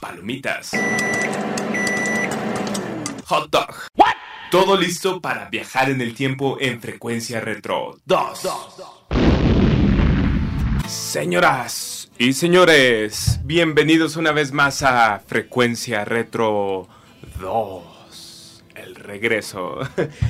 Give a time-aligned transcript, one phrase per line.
[0.00, 0.70] Palomitas.
[3.26, 3.74] Hot dog.
[4.50, 8.48] Todo listo para viajar en el tiempo en frecuencia retro 2.
[10.88, 16.88] Señoras y señores, bienvenidos una vez más a Frecuencia Retro
[17.40, 18.62] 2.
[18.74, 19.78] El regreso.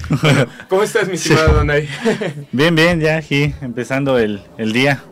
[0.68, 1.88] ¿Cómo estás, mi estimado Donay?
[2.52, 5.02] Bien, bien, ya aquí, empezando el, el día.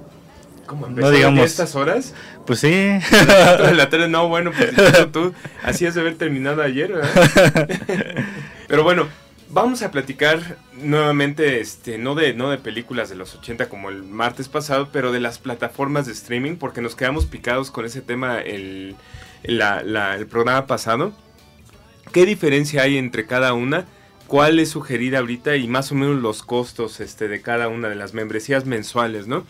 [0.66, 2.14] ¿Cómo No empezó digamos- a estas horas?
[2.48, 2.68] Pues sí.
[2.70, 3.00] De
[3.74, 5.32] la tarde, no, bueno, pues tú
[5.62, 7.68] así has de haber terminado ayer, ¿verdad?
[8.68, 9.06] Pero bueno,
[9.50, 14.02] vamos a platicar nuevamente, este, no de, no de películas de los 80 como el
[14.02, 18.40] martes pasado, pero de las plataformas de streaming, porque nos quedamos picados con ese tema
[18.40, 18.96] el,
[19.42, 21.12] la- la- el programa pasado.
[22.12, 23.84] ¿Qué diferencia hay entre cada una?
[24.26, 25.56] ¿Cuál es sugerida ahorita?
[25.56, 29.44] Y más o menos los costos este, de cada una de las membresías mensuales, ¿no?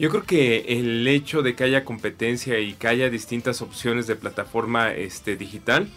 [0.00, 4.16] Yo creo que el hecho de que haya competencia y que haya distintas opciones de
[4.16, 5.88] plataforma este, digital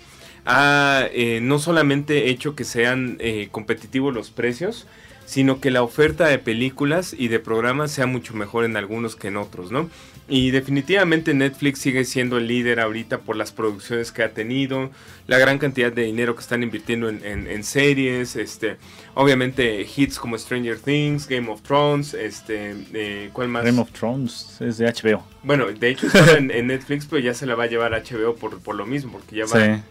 [0.43, 4.87] ha eh, no solamente hecho que sean eh, competitivos los precios,
[5.25, 9.29] sino que la oferta de películas y de programas sea mucho mejor en algunos que
[9.29, 9.89] en otros, ¿no?
[10.29, 14.89] Y definitivamente Netflix sigue siendo el líder ahorita por las producciones que ha tenido,
[15.27, 18.77] la gran cantidad de dinero que están invirtiendo en, en- en series, este,
[19.15, 23.65] obviamente hits como Stranger Things, Game of Thrones, este, eh, ¿cuál más?
[23.65, 25.25] Game of Thrones es de HBO.
[25.43, 28.59] Bueno, de hecho en, en Netflix, pero ya se la va a llevar HBO por,
[28.59, 29.75] por lo mismo, porque ya va.
[29.75, 29.81] Sí.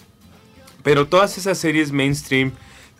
[0.82, 2.52] Pero todas esas series mainstream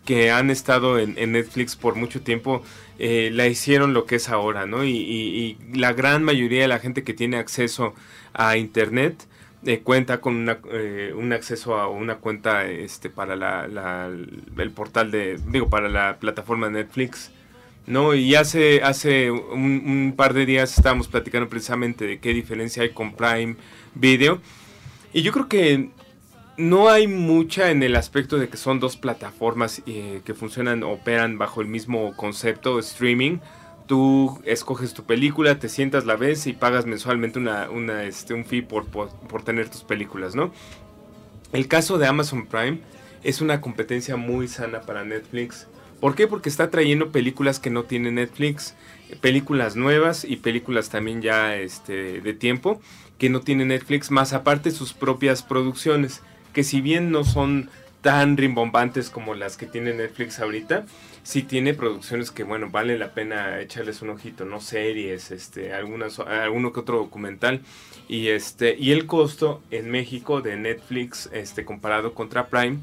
[0.04, 2.62] que han estado en, Netflix por mucho tiempo,
[2.98, 4.84] eh, la hicieron lo que es ahora, ¿no?
[4.84, 7.94] Y, la gran mayoría de la gente que tiene acceso
[8.34, 9.26] a Internet
[9.64, 14.10] eh, cuenta con una, eh, un acceso a una cuenta este, para la,
[14.58, 17.30] el portal de, digo, para la plataforma Netflix.
[17.86, 22.82] No, y hace, hace un, un par de días estábamos platicando precisamente de qué diferencia
[22.82, 23.56] hay con Prime
[23.94, 24.40] Video.
[25.12, 25.90] Y yo creo que
[26.56, 31.38] no hay mucha en el aspecto de que son dos plataformas eh, que funcionan, operan
[31.38, 33.38] bajo el mismo concepto, streaming.
[33.86, 38.44] Tú escoges tu película, te sientas, la ves y pagas mensualmente una, una, este, un
[38.44, 40.52] fee por, por, por tener tus películas, ¿no?
[41.52, 42.80] El caso de Amazon Prime
[43.22, 45.66] es una competencia muy sana para Netflix.
[46.00, 46.26] ¿Por qué?
[46.26, 48.74] Porque está trayendo películas que no tiene Netflix,
[49.20, 52.80] películas nuevas y películas también ya este, de tiempo
[53.18, 57.70] que no tiene Netflix, más aparte sus propias producciones, que si bien no son
[58.02, 60.86] tan rimbombantes como las que tiene Netflix ahorita,
[61.22, 64.60] sí tiene producciones que, bueno, vale la pena echarles un ojito, ¿no?
[64.60, 67.60] Series, este, algunas, alguno que otro documental.
[68.08, 72.78] Y este, y el costo en México de Netflix, este, comparado contra Prime,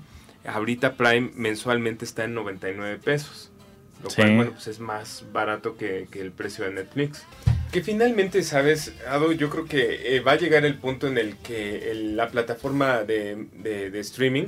[0.45, 3.51] ahorita Prime mensualmente está en 99 pesos.
[4.01, 4.15] Lo Sí.
[4.15, 7.25] cual, bueno, pues es más barato que, que el precio de Netflix.
[7.71, 9.31] Que finalmente, ¿sabes, Ado?
[9.31, 13.03] Yo creo que eh, va a llegar el punto en el que el- la plataforma
[13.03, 14.47] de, streaming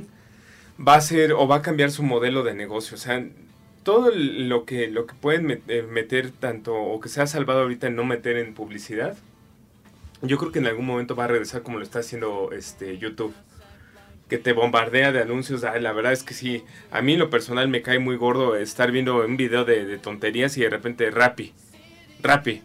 [0.86, 2.96] va a ser o va a cambiar su modelo de negocio.
[2.96, 3.24] O sea,
[3.84, 7.86] todo lo que, lo que pueden eh, meter tanto o que se ha salvado ahorita
[7.86, 9.16] en no meter en publicidad,
[10.22, 13.34] yo creo que en algún momento va a regresar como lo está haciendo este YouTube.
[14.28, 15.62] Que te bombardea de anuncios.
[15.62, 18.56] Ay, la verdad es que sí, a mí en lo personal me cae muy gordo
[18.56, 21.52] estar viendo un video de, de tonterías y de repente Rappi.
[22.22, 22.62] Rappi.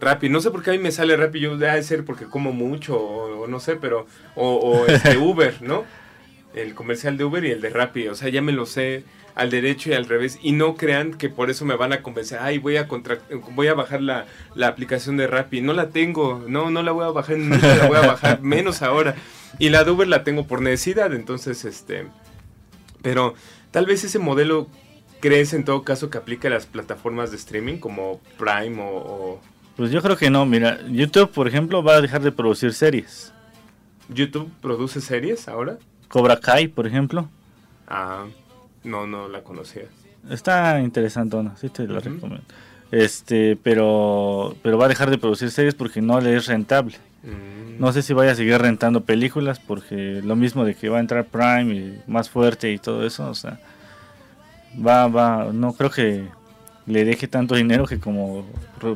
[0.00, 0.28] Rappi.
[0.28, 1.40] No sé por qué a mí me sale Rappi.
[1.40, 4.06] Yo debe ser porque como mucho o, o no sé, pero...
[4.34, 5.84] O, o este Uber, ¿no?
[6.54, 8.08] El comercial de Uber y el de Rappi.
[8.08, 10.38] O sea, ya me lo sé al derecho y al revés.
[10.42, 12.38] Y no crean que por eso me van a convencer.
[12.40, 13.18] Ay, voy a contra
[13.52, 15.60] voy a bajar la, la aplicación de Rappi.
[15.60, 16.44] No la tengo.
[16.46, 17.38] No, no la voy a bajar.
[17.38, 18.40] Nunca la voy a bajar.
[18.42, 19.14] menos ahora.
[19.58, 21.14] Y la de Uber la tengo por necesidad.
[21.14, 22.06] Entonces, este...
[23.02, 23.34] Pero
[23.70, 24.68] tal vez ese modelo
[25.20, 28.88] crees en todo caso que aplica a las plataformas de streaming como Prime o...
[28.88, 29.40] o
[29.80, 33.32] Pues yo creo que no, mira, YouTube, por ejemplo, va a dejar de producir series.
[34.10, 35.78] YouTube produce series ahora.
[36.08, 37.30] Cobra Kai, por ejemplo.
[37.88, 38.26] Ah,
[38.84, 39.84] no, no la conocía.
[40.28, 41.56] Está interesante, ¿no?
[41.56, 42.44] Sí te la recomiendo.
[42.90, 46.96] Este, pero, pero va a dejar de producir series porque no le es rentable.
[47.22, 47.80] Mm.
[47.80, 51.00] No sé si vaya a seguir rentando películas porque lo mismo de que va a
[51.00, 53.58] entrar Prime y más fuerte y todo eso, o sea,
[54.86, 56.28] va, va, no creo que,
[56.86, 58.46] le deje tanto dinero que como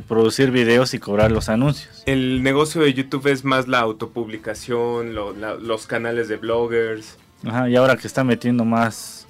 [0.09, 2.03] producir videos y cobrar los anuncios.
[2.07, 7.19] El negocio de YouTube es más la autopublicación, los canales de bloggers.
[7.47, 9.27] Ajá, y ahora que está metiendo más,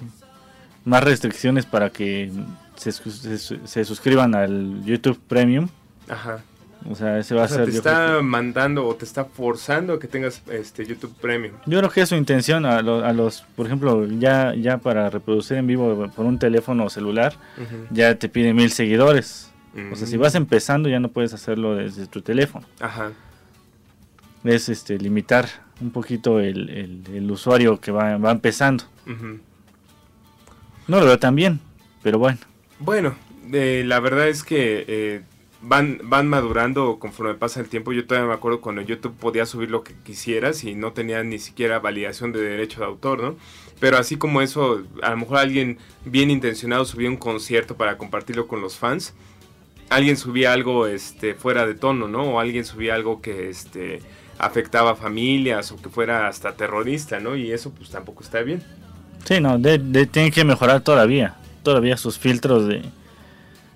[0.85, 2.31] más restricciones para que
[2.75, 5.67] se, se suscriban al YouTube Premium.
[6.07, 6.41] Ajá.
[6.89, 7.65] O sea, ese va a ser.
[7.65, 11.55] Te está mandando o te está forzando a que tengas este YouTube Premium.
[11.65, 15.67] Yo creo que es su intención a, los, por ejemplo, ya, ya para reproducir en
[15.67, 17.33] vivo por un teléfono celular,
[17.89, 19.51] ya te pide mil seguidores.
[19.91, 22.65] O sea, si vas empezando ya no puedes hacerlo desde tu teléfono.
[22.79, 23.11] Ajá.
[24.43, 25.47] Es este limitar
[25.81, 28.85] un poquito el, el, usuario que va, va empezando.
[30.87, 31.59] No lo veo tan bien,
[32.03, 32.37] pero bueno.
[32.79, 33.15] Bueno,
[33.51, 35.21] eh, la verdad es que eh,
[35.65, 37.91] van, van madurando conforme pasa el tiempo.
[37.91, 41.39] Yo todavía me acuerdo cuando YouTube podía subir lo que quisieras y no tenía ni
[41.39, 43.35] siquiera validación de derecho de autor, ¿no?
[43.79, 48.47] Pero así como eso, a lo mejor alguien bien intencionado subía un concierto para compartirlo
[48.47, 49.13] con los fans.
[49.89, 52.23] Alguien subía algo este, fuera de tono, ¿no?
[52.23, 53.99] O alguien subía algo que este,
[54.37, 57.35] afectaba a familias o que fuera hasta terrorista, ¿no?
[57.35, 58.63] Y eso pues tampoco está bien.
[59.25, 61.35] Sí, no, de, tienen que mejorar todavía.
[61.63, 62.83] Todavía sus filtros de,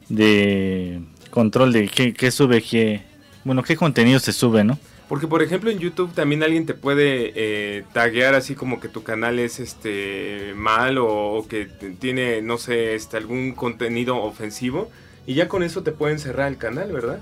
[0.10, 3.04] de control de qué, sube, qué,
[3.44, 4.78] bueno, qué contenido se sube, ¿no?
[5.08, 9.02] Porque por ejemplo en YouTube también alguien te puede eh, taguear así como que tu
[9.02, 11.66] canal es este mal o, que
[12.00, 14.92] tiene, no sé, este, algún contenido ofensivo
[15.26, 17.20] y ya con eso te pueden cerrar el canal, ¿verdad?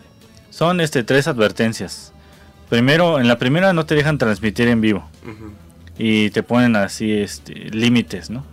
[0.50, 2.13] Son este tres advertencias.
[2.69, 5.10] Primero, en la primera no te dejan transmitir en vivo
[5.98, 8.44] y te ponen así este límites, ¿no?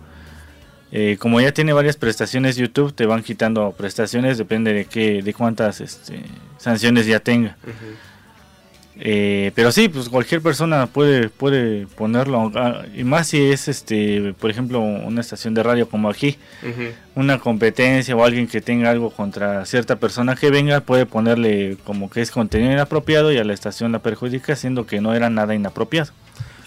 [0.97, 5.33] Eh, como ya tiene varias prestaciones YouTube, te van quitando prestaciones, depende de qué, de
[5.33, 6.21] cuántas este,
[6.57, 7.57] sanciones ya tenga.
[8.97, 14.33] Eh, pero sí, pues cualquier persona puede, puede ponerlo, ah, y más si es, este,
[14.39, 16.37] por ejemplo, una estación de radio como aquí,
[17.13, 22.09] una competencia o alguien que tenga algo contra cierta persona que venga, puede ponerle como
[22.09, 25.55] que es contenido inapropiado y a la estación la perjudica, siendo que no era nada
[25.55, 26.13] inapropiado.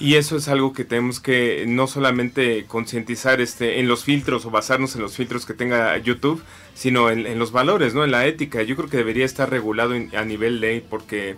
[0.00, 4.50] Y eso es algo que tenemos que no solamente concientizar este, en los filtros o
[4.50, 6.43] basarnos en los filtros que tenga YouTube,
[6.75, 8.05] sino en, los valores, ¿no?
[8.05, 8.62] En la ética.
[8.62, 11.37] Yo creo que debería estar regulado a nivel ley porque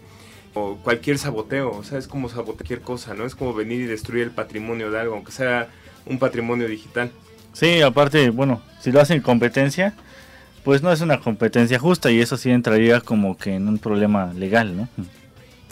[0.83, 3.25] cualquier saboteo, o sea, es como sabotear cualquier cosa, ¿no?
[3.25, 5.69] Es como venir y destruir el patrimonio de algo, aunque sea
[6.05, 7.11] un patrimonio digital.
[7.55, 9.95] Sí, aparte, bueno, si lo hacen competencia,
[10.65, 14.33] pues no es una competencia justa y eso sí entraría como que en un problema
[14.35, 14.89] legal, ¿no?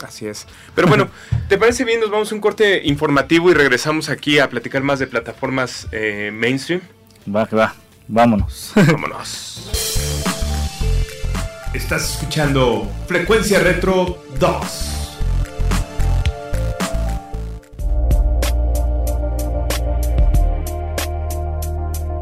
[0.05, 0.47] Así es.
[0.75, 1.09] Pero bueno,
[1.49, 1.99] ¿te parece bien?
[1.99, 6.31] Nos vamos a un corte informativo y regresamos aquí a platicar más de plataformas eh,
[6.33, 6.81] mainstream.
[7.33, 7.75] Va, que va.
[8.07, 8.71] Vámonos.
[8.75, 9.69] Vámonos.
[11.73, 14.99] Estás escuchando Frecuencia Retro 2.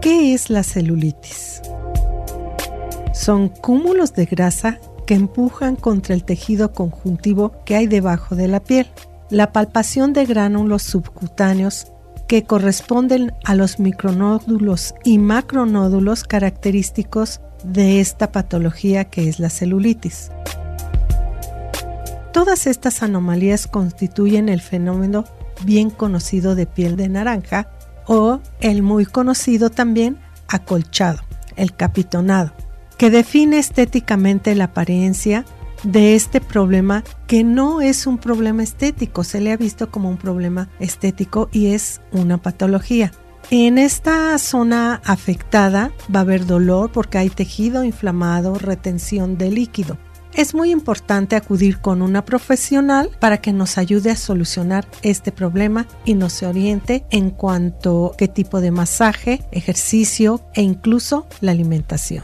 [0.01, 1.61] ¿Qué es la celulitis?
[3.13, 8.59] Son cúmulos de grasa que empujan contra el tejido conjuntivo que hay debajo de la
[8.59, 8.87] piel.
[9.31, 11.87] La palpación de gránulos subcutáneos
[12.27, 20.29] que corresponden a los micronódulos y macronódulos característicos de esta patología que es la celulitis.
[22.33, 25.23] Todas estas anomalías constituyen el fenómeno
[25.63, 27.69] bien conocido de piel de naranja
[28.05, 30.19] o el muy conocido también
[30.49, 31.21] acolchado,
[31.55, 32.51] el capitonado
[32.97, 35.45] que define estéticamente la apariencia
[35.83, 40.17] de este problema que no es un problema estético, se le ha visto como un
[40.17, 43.11] problema estético y es una patología.
[43.49, 49.97] En esta zona afectada va a haber dolor porque hay tejido inflamado, retención de líquido.
[50.33, 55.87] Es muy importante acudir con una profesional para que nos ayude a solucionar este problema
[56.05, 62.23] y nos oriente en cuanto a qué tipo de masaje, ejercicio e incluso la alimentación.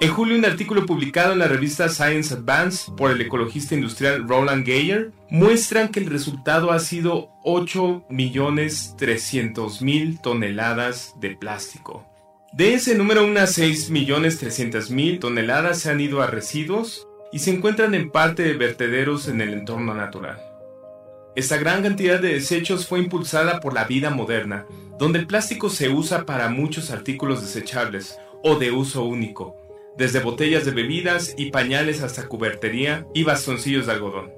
[0.00, 4.64] En julio, un artículo publicado en la revista Science Advance por el ecologista industrial Roland
[4.64, 12.06] Geyer muestran que el resultado ha sido 8.300.000 toneladas de plástico.
[12.52, 18.12] De ese número, unas 6.300.000 toneladas se han ido a residuos y se encuentran en
[18.12, 20.40] parte de vertederos en el entorno natural.
[21.34, 24.64] Esta gran cantidad de desechos fue impulsada por la vida moderna,
[24.96, 29.56] donde el plástico se usa para muchos artículos desechables o de uso único,
[29.98, 34.32] desde botellas de bebidas y pañales hasta cubertería y bastoncillos de algodón.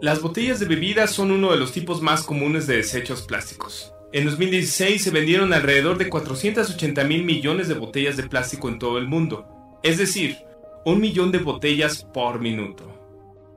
[0.00, 3.92] Las botellas de bebidas son uno de los tipos más comunes de desechos plásticos.
[4.12, 8.98] En 2016 se vendieron alrededor de 480 mil millones de botellas de plástico en todo
[8.98, 9.48] el mundo,
[9.82, 10.38] es decir,
[10.84, 12.84] un millón de botellas por minuto.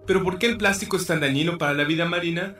[0.07, 2.55] Pero ¿por qué el plástico es tan dañino para la vida marina?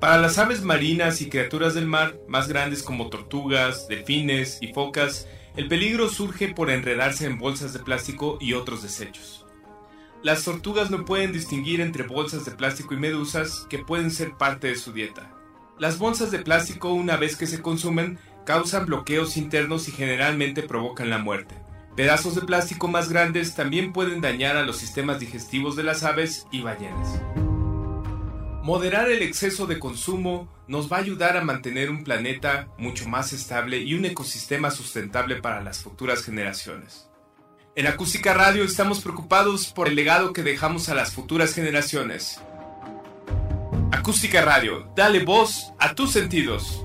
[0.00, 5.28] Para las aves marinas y criaturas del mar, más grandes como tortugas, delfines y focas,
[5.56, 9.46] el peligro surge por enredarse en bolsas de plástico y otros desechos.
[10.22, 14.68] Las tortugas no pueden distinguir entre bolsas de plástico y medusas que pueden ser parte
[14.68, 15.34] de su dieta.
[15.78, 21.08] Las bolsas de plástico una vez que se consumen causan bloqueos internos y generalmente provocan
[21.08, 21.54] la muerte.
[21.96, 26.46] Pedazos de plástico más grandes también pueden dañar a los sistemas digestivos de las aves
[26.52, 27.20] y ballenas.
[28.62, 33.32] Moderar el exceso de consumo nos va a ayudar a mantener un planeta mucho más
[33.32, 37.08] estable y un ecosistema sustentable para las futuras generaciones.
[37.74, 42.38] En Acústica Radio estamos preocupados por el legado que dejamos a las futuras generaciones.
[43.92, 46.84] Acústica Radio, dale voz a tus sentidos.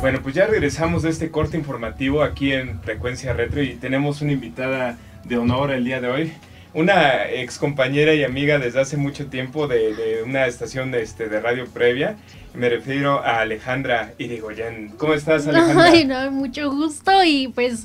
[0.00, 4.32] Bueno, pues ya regresamos de este corte informativo aquí en Frecuencia Retro y tenemos una
[4.32, 6.32] invitada de honor el día de hoy
[6.72, 11.40] una ex compañera y amiga desde hace mucho tiempo de, una estación de, este, de
[11.40, 12.16] radio previa.
[12.54, 14.90] Me refiero a Alejandra Irigoyen.
[14.96, 15.84] ¿Cómo estás, Alejandra?
[15.92, 17.84] Ay, no, mucho gusto y pues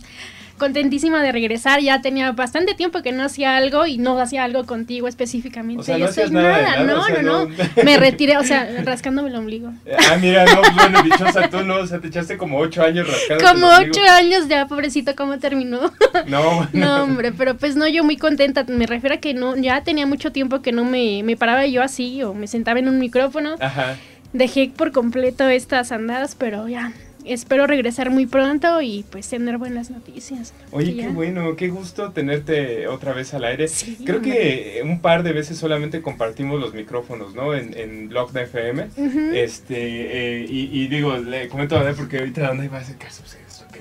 [0.57, 1.81] contentísima de regresar.
[1.81, 5.81] Ya tenía bastante tiempo que no hacía algo y no hacía algo contigo específicamente.
[5.81, 7.55] O sea, no hacías nada, no, no, no.
[7.83, 9.71] Me retiré, o sea, rascándome el ombligo.
[10.09, 11.77] Ah, mira, no, bueno, dichosa tú, ¿no?
[11.77, 15.91] O sea, te echaste como ocho años rascando Como ocho años ya, pobrecito, ¿cómo terminó?
[16.27, 17.03] No, no.
[17.03, 18.65] hombre, pero pues no, yo muy contenta.
[18.67, 21.83] Me refiero a que no, ya tenía mucho tiempo que no me, me paraba yo
[21.83, 23.55] así o me sentaba en un micrófono.
[23.59, 23.95] Ajá.
[24.33, 26.93] Dejé por completo estas andadas, pero ya,
[27.25, 30.53] espero regresar muy pronto y pues tener buenas noticias.
[30.71, 33.67] Oye, qué bueno, qué gusto tenerte otra vez al aire.
[34.05, 37.53] Creo que un par de veces solamente compartimos los micrófonos, ¿no?
[37.53, 38.87] En, en Blog de FM.
[39.33, 43.23] Este, eh, y, digo, le comento a ver porque ahorita dónde iba a hacer caso,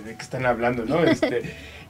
[0.04, 1.04] ¿de qué están hablando, no?
[1.14, 1.42] Este,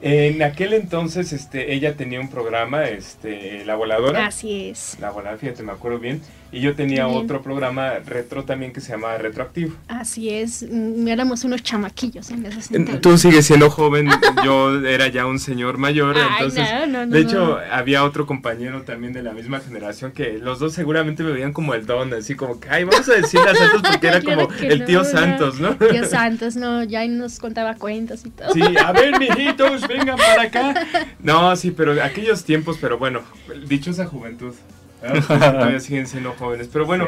[0.07, 4.27] en aquel entonces, este, ella tenía un programa, este, La Voladora.
[4.27, 4.97] Así es.
[5.01, 6.21] La Voladora, fíjate, me acuerdo bien.
[6.51, 9.75] Y yo tenía otro programa retro también que se llamaba Retroactivo.
[9.87, 14.07] Así es, mm, éramos unos chamaquillos en ese Tú sigues siendo joven,
[14.45, 16.65] yo era ya un señor mayor, entonces...
[17.09, 21.31] de hecho, había otro compañero también de la misma generación que los dos seguramente me
[21.31, 24.21] veían como el don, así como que, ay, vamos a decirle a Santos porque era
[24.21, 25.75] como el tío Santos, ¿no?
[25.75, 28.53] Tío Santos, no, ya nos contaba cuentos y todo.
[28.53, 30.87] Sí, a ver, mijitos, vengan para acá.
[31.19, 33.21] No, sí, pero aquellos tiempos, pero bueno,
[33.67, 34.53] dichosa juventud.
[35.27, 36.69] Todavía siguen siendo jóvenes.
[36.71, 37.07] Pero bueno,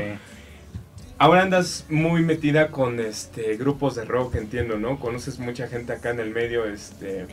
[1.17, 4.99] ahora andas muy metida con este grupos de rock, entiendo, ¿no?
[4.99, 7.27] Conoces mucha gente acá en el medio, este.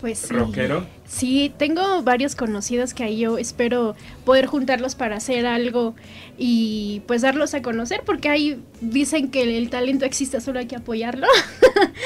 [0.00, 0.34] Pues sí.
[0.34, 0.86] rockero.
[1.06, 5.94] Sí, tengo varios conocidos que ahí yo espero poder juntarlos para hacer algo
[6.36, 10.76] y pues darlos a conocer porque ahí dicen que el talento existe, solo hay que
[10.76, 11.26] apoyarlo.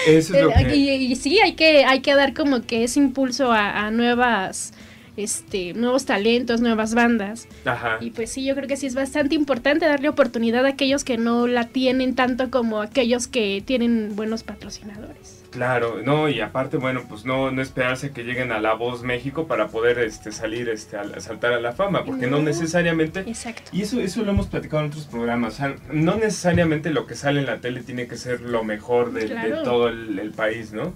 [0.07, 0.77] Eso es lo que...
[0.77, 4.73] y, sí, hay que, hay que dar como que ese impulso a nuevas
[5.17, 7.49] este, nuevos talentos, nuevas bandas.
[7.65, 7.99] Ajá.
[8.01, 11.19] Y pues sí, yo creo que sí es bastante importante darle oportunidad a aquellos que
[11.19, 15.40] no la tienen tanto como aquellos que tienen buenos patrocinadores.
[15.51, 19.47] Claro, no, y aparte, bueno, pues no, no esperarse que lleguen a La Voz México
[19.47, 23.21] para poder este, salir, este, a, saltar a la fama, porque no, necesariamente...
[23.21, 23.71] Exacto.
[23.73, 25.61] Y eso, eso lo hemos platicado en otros programas,
[25.93, 29.29] no necesariamente lo que sale en la tele tiene que ser lo mejor de,
[29.65, 30.93] todo el país, ¿no?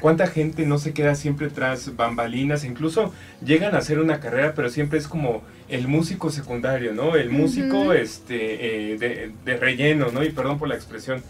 [0.00, 3.12] cuánta gente no se queda siempre tras bambalinas, incluso
[3.44, 7.14] llegan a hacer una carrera, pero siempre es como el músico secundario, ¿no?
[7.14, 10.24] El músico este, eh, de, relleno, ¿no?
[10.24, 11.22] Y perdón por la expresión.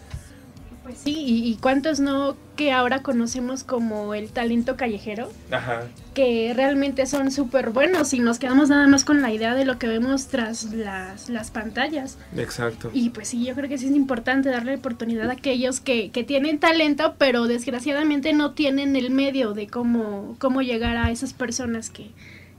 [0.91, 5.83] Pues sí, y, cuántos no que ahora conocemos como el talento callejero, Ajá.
[6.13, 9.79] que realmente son súper buenos y nos quedamos nada más con la idea de lo
[9.79, 12.17] que vemos tras las, las pantallas.
[12.35, 12.91] Exacto.
[12.93, 16.25] Y pues sí, yo creo que sí es importante darle oportunidad a aquellos que, que
[16.25, 21.89] tienen talento, pero desgraciadamente no tienen el medio de cómo, cómo llegar a esas personas
[21.89, 22.11] que,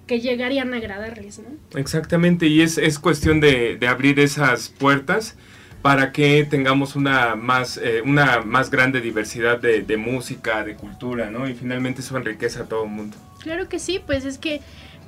[0.06, 1.78] que llegarían a agradarles, ¿no?
[1.78, 5.36] Exactamente, y es, es cuestión de, de abrir esas puertas
[5.82, 11.30] para que tengamos una más, eh, una más grande diversidad de, de, música, de cultura,
[11.30, 11.48] ¿no?
[11.48, 13.16] Y finalmente eso enriquece a todo el mundo.
[13.40, 14.60] Claro que sí, pues es que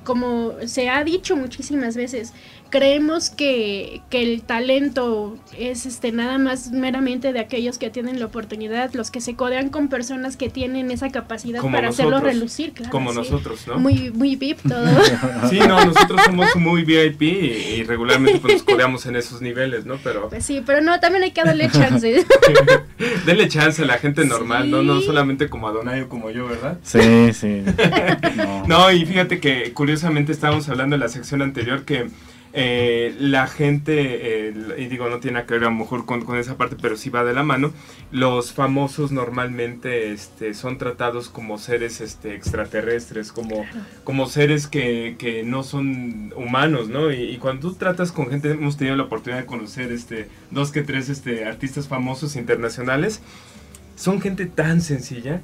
[0.05, 2.31] como se ha dicho muchísimas veces,
[2.69, 8.25] creemos que, que, el talento es este nada más meramente de aquellos que tienen la
[8.25, 12.91] oportunidad, los que se codean con personas que tienen esa capacidad para hacerlo relucir, claro.
[12.91, 13.79] Como nosotros, ¿no?
[13.79, 14.85] Muy, muy VIP todo.
[15.49, 19.97] sí, no, nosotros somos muy VIP y, regularmente pues, nos codeamos en esos niveles, ¿no?
[20.03, 20.29] Pero...
[20.29, 22.25] Pues sí, pero no, también hay que darle chance.
[23.25, 24.83] Denle chance a la gente normal, ¿no?
[24.83, 26.77] No solamente como a Donayo como yo, ¿verdad?
[26.83, 27.63] Sí, sí.
[28.35, 28.63] no.
[28.67, 32.09] no, y fíjate que curiosamente estábamos hablando en la sección anterior que
[32.51, 36.75] eh, la gente, y digo, no tiene que ver a lo mejor con, esa parte,
[36.81, 37.71] pero sí va de la mano,
[38.11, 43.65] los famosos normalmente este, son tratados como seres este, extraterrestres, como,
[44.03, 47.09] como seres que, no son humanos, ¿no?
[47.13, 50.81] Y, cuando tú tratas con gente, hemos tenido la oportunidad de conocer este, dos que
[50.81, 53.21] tres este, artistas famosos internacionales,
[53.95, 55.41] son gente tan sencilla,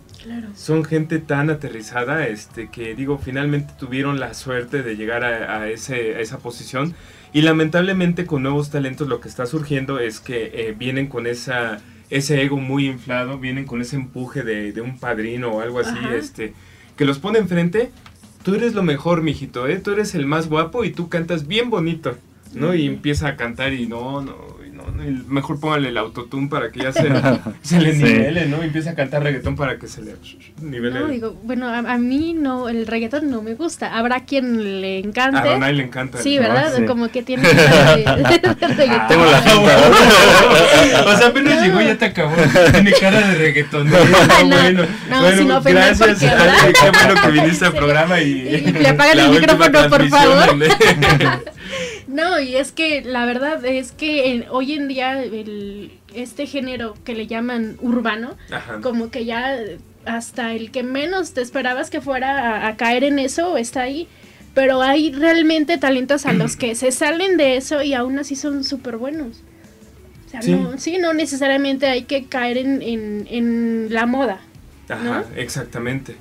[0.55, 6.21] son gente tan aterrizada, este, que digo, finalmente tuvieron la suerte de llegar a, ese,
[6.21, 6.93] esa posición.
[7.33, 11.79] Y lamentablemente con nuevos talentos lo que está surgiendo es que eh, vienen con esa,
[12.09, 16.53] ese ego muy inflado, vienen con ese empuje de, un padrino o algo así, este,
[16.97, 17.89] que los pone enfrente.
[18.43, 19.77] Tú eres lo mejor, mijito, ¿eh?
[19.77, 22.17] tú eres el más guapo y tú cantas bien bonito,
[22.53, 22.73] ¿no?
[22.73, 24.35] Y empieza a cantar y no, no,
[25.27, 27.09] mejor póngale el autotune para que ya se,
[27.61, 28.61] se le nivele, ¿no?
[28.61, 30.15] Y empiece a cantar reggaetón para que se le
[30.61, 30.99] nivele.
[30.99, 33.97] No, digo, bueno, a, mí no, el reggaetón no me gusta.
[33.97, 35.37] Habrá quien le encante.
[35.37, 36.17] A Ronald le encanta.
[36.19, 36.85] Sí, ¿verdad?
[36.85, 39.07] Como que tiene cara de, reggaetón.
[39.07, 39.39] Tengo la
[41.05, 42.35] O sea, apenas llegó y ya te acabó.
[42.71, 43.89] Tiene cara de reggaetón.
[43.89, 46.19] No, bueno, no, bueno, no gracias.
[46.19, 50.57] qué bueno que viniste al programa y, y le apagan el micrófono, por favor.
[52.07, 57.15] No, y es que la verdad es que hoy en día el, este género que
[57.15, 58.37] le llaman urbano,
[58.81, 59.57] como que ya
[60.05, 64.07] hasta el que menos te esperabas que fuera a, caer en eso está ahí.
[64.53, 68.65] Pero hay realmente talentos a los que se salen de eso y aún así son
[68.65, 69.43] súper buenos.
[70.25, 70.51] O sea, sí.
[70.51, 74.41] No, sí, no necesariamente hay que caer en, en, en la moda.
[74.89, 76.17] Ajá, exactamente.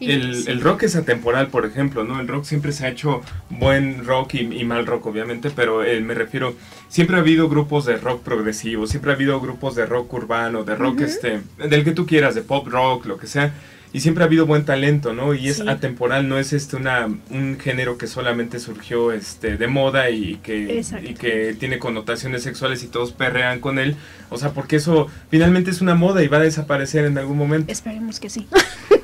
[0.00, 2.20] El, rock es atemporal, por ejemplo, ¿no?
[2.20, 6.14] El rock siempre se ha hecho buen rock y, mal rock, obviamente, pero eh, me
[6.14, 6.54] refiero,
[6.88, 10.76] siempre ha habido grupos de rock progresivo, siempre ha habido grupos de rock urbano, de
[10.76, 13.52] rock, este, del que tú quieras, de pop rock, lo que sea,
[13.92, 15.34] y siempre ha habido buen talento, ¿no?
[15.34, 20.10] Y es atemporal, no es este una, un género que solamente surgió este, de moda
[20.10, 23.96] y que, y que tiene connotaciones sexuales y todos perrean con él.
[24.30, 27.72] O sea, porque eso finalmente es una moda y va a desaparecer en algún momento.
[27.72, 28.46] Esperemos que sí.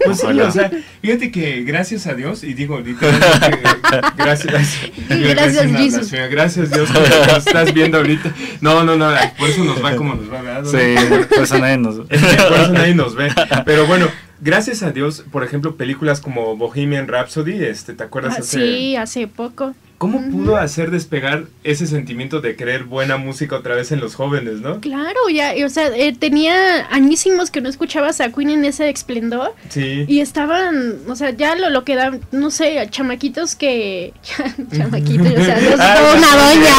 [0.05, 0.71] Pues sí, o sea,
[1.01, 3.59] fíjate que gracias a Dios, y digo literalmente,
[4.19, 8.35] gracias, gracias, gracias, gracias Dios que nos estás viendo ahorita.
[8.61, 10.71] No, no, no, por eso nos va como nos va, ¿verdad?
[10.71, 12.19] Sí, por eso nadie nos ve.
[12.19, 13.33] Por eso nadie nos ve.
[13.65, 14.09] Pero bueno,
[14.41, 18.37] gracias a Dios, por ejemplo, películas como Bohemian Rhapsody, este, ¿te acuerdas?
[18.39, 19.75] Ah, sí, hace poco.
[19.99, 24.61] ¿Cómo pudo hacer despegar ese sentimiento de querer buena música otra vez en los jóvenes,
[24.61, 24.81] no?
[24.81, 29.55] Claro, ya, o sea, eh, tenía añísimos que no escuchabas a Queen en ese esplendor.
[29.69, 30.05] Sí.
[30.09, 34.13] Y estaban, o sea, ya lo, lo que dan, no sé, chamaquitos que.
[34.77, 36.75] chamaquitos, o sea, no ah, una doña.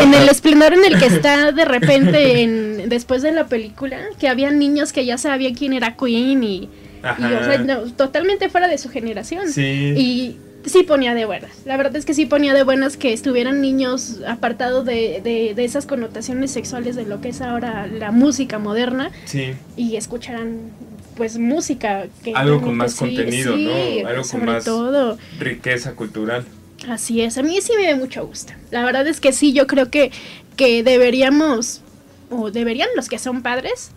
[0.02, 4.28] en, el esplendor en el que está de repente en, después de la película, que
[4.28, 6.56] había niños que ya sabían quién era Queen y.
[6.56, 6.68] y
[7.02, 7.64] o sea,
[7.96, 9.52] totalmente fuera de su generación.
[9.52, 9.94] Sí.
[9.96, 11.50] Y sí ponía de buenas.
[11.64, 15.86] La verdad es que sí ponía de buenas que estuvieran niños apartados de, de, esas
[15.86, 19.10] connotaciones sexuales de lo que es ahora la música moderna.
[19.24, 19.54] Sí.
[19.76, 20.70] Y escucharan
[21.16, 24.08] pues música que algo con más contenido, ¿no?
[24.08, 25.18] Algo con más todo.
[25.38, 26.44] riqueza cultural.
[26.88, 28.54] Así es, a mí sí me da mucho gusto.
[28.70, 30.12] La verdad es que sí, yo creo que,
[30.56, 31.82] que deberíamos,
[32.30, 33.90] o deberían los que son padres,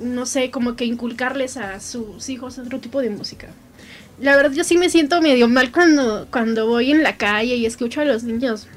[0.00, 3.48] no sé, como que inculcarles a sus hijos otro tipo de música
[4.20, 7.66] la verdad yo sí me siento medio mal cuando, cuando voy en la calle y
[7.66, 8.68] escucho a los niños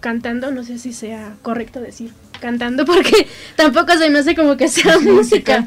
[0.00, 4.68] cantando, no sé si sea correcto decir cantando porque tampoco se me hace como que
[4.68, 5.64] sea música.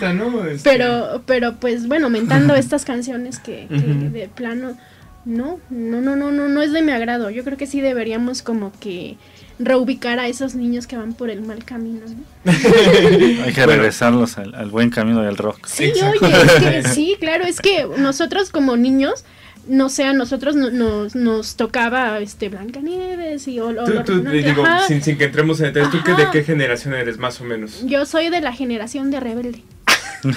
[0.51, 4.77] Este, pero, pero pues bueno, mentando estas canciones que, que de plano
[5.25, 7.29] no, no, no, no, no, no es de mi agrado.
[7.29, 9.17] Yo creo que sí deberíamos como que
[9.63, 12.01] reubicar a esos niños que van por el mal camino.
[12.45, 15.65] Hay que regresarlos al, buen camino del rock.
[15.67, 19.23] Sí, oye, sí, claro, es que nosotros como niños
[19.67, 25.03] no sé, a nosotros nos, nos tocaba este Blancanieves y o, tú, tú, digo, sin,
[25.03, 27.85] sin, que entremos en ¿tú de qué generación eres más o menos?
[27.85, 29.63] Yo soy de la generación de rebelde.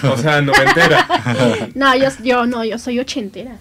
[0.03, 1.07] o sea, noventera.
[1.75, 3.57] no, yo, yo no, yo soy ochentera.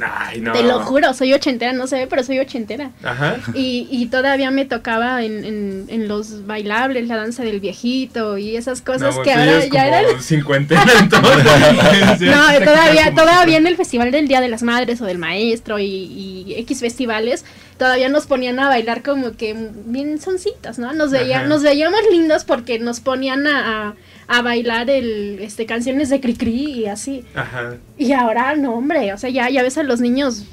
[0.00, 0.52] Ay, no.
[0.52, 2.90] Te lo juro, soy ochentera, no se ve, pero soy ochentera.
[3.04, 3.36] Ajá.
[3.54, 8.56] Y, y todavía me tocaba en, en, en los bailables, la danza del viejito y
[8.56, 10.22] esas cosas No, que tú ahora ya como eran...
[10.22, 11.44] cincuentena, entonces.
[12.20, 15.84] No, todavía, todavía en el Festival del Día de las Madres o del Maestro y,
[15.86, 17.44] y X festivales,
[17.78, 19.54] todavía nos ponían a bailar como que
[19.86, 20.92] bien soncitas, ¿no?
[20.92, 21.46] Nos, veía, Ajá.
[21.46, 23.94] nos veíamos lindos porque nos ponían a, a,
[24.38, 27.24] a bailar el, este, canciones de Cricri y así.
[27.34, 27.76] Ajá.
[27.98, 30.44] Y ahora no, hombre, o sea, ya, ya ves a los niños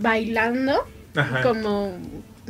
[0.00, 1.42] bailando Ajá.
[1.42, 1.92] como...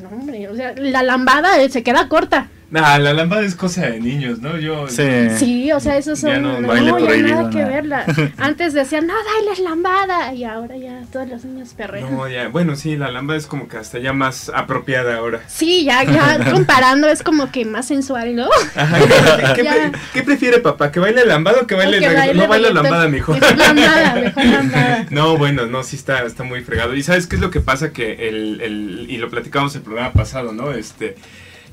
[0.02, 2.50] No, hombre, o sea, la lambada eh, se queda corta.
[2.68, 4.59] Nah, la lámpara es cosa de niños, ¿no?
[4.59, 4.88] Yo.
[4.88, 5.05] Sí.
[5.38, 6.31] Sí, o sea, esos son...
[6.31, 7.68] Ya no, no, baile ya nada que nada.
[7.68, 8.05] verla.
[8.38, 10.35] Antes decían, no bailes lambada.
[10.35, 12.11] Y ahora ya todos los niños perrean.
[12.11, 12.48] No, ya.
[12.48, 15.42] Bueno, sí, la lámpara es como que hasta ya más apropiada ahora.
[15.46, 18.48] Sí, ya, ya comparando es como que más sensual, ¿no?
[18.74, 18.98] Ajá.
[18.98, 19.72] ¿Qué, qué Ya.
[19.72, 20.90] pre- qué prefiere papá?
[20.90, 22.37] ¿Que baile lambada o que baile que reggaetón?
[22.37, 23.33] No baile lambada, mijo.
[23.33, 25.07] Mejor lambada, mejor lambada.
[25.11, 26.94] No, bueno, no, sí está, está muy fregado.
[26.96, 27.92] ¿Y sabes qué es lo que pasa?
[27.92, 30.72] Que el, el y lo platicamos el programa pasado, ¿no?
[30.72, 31.14] Este,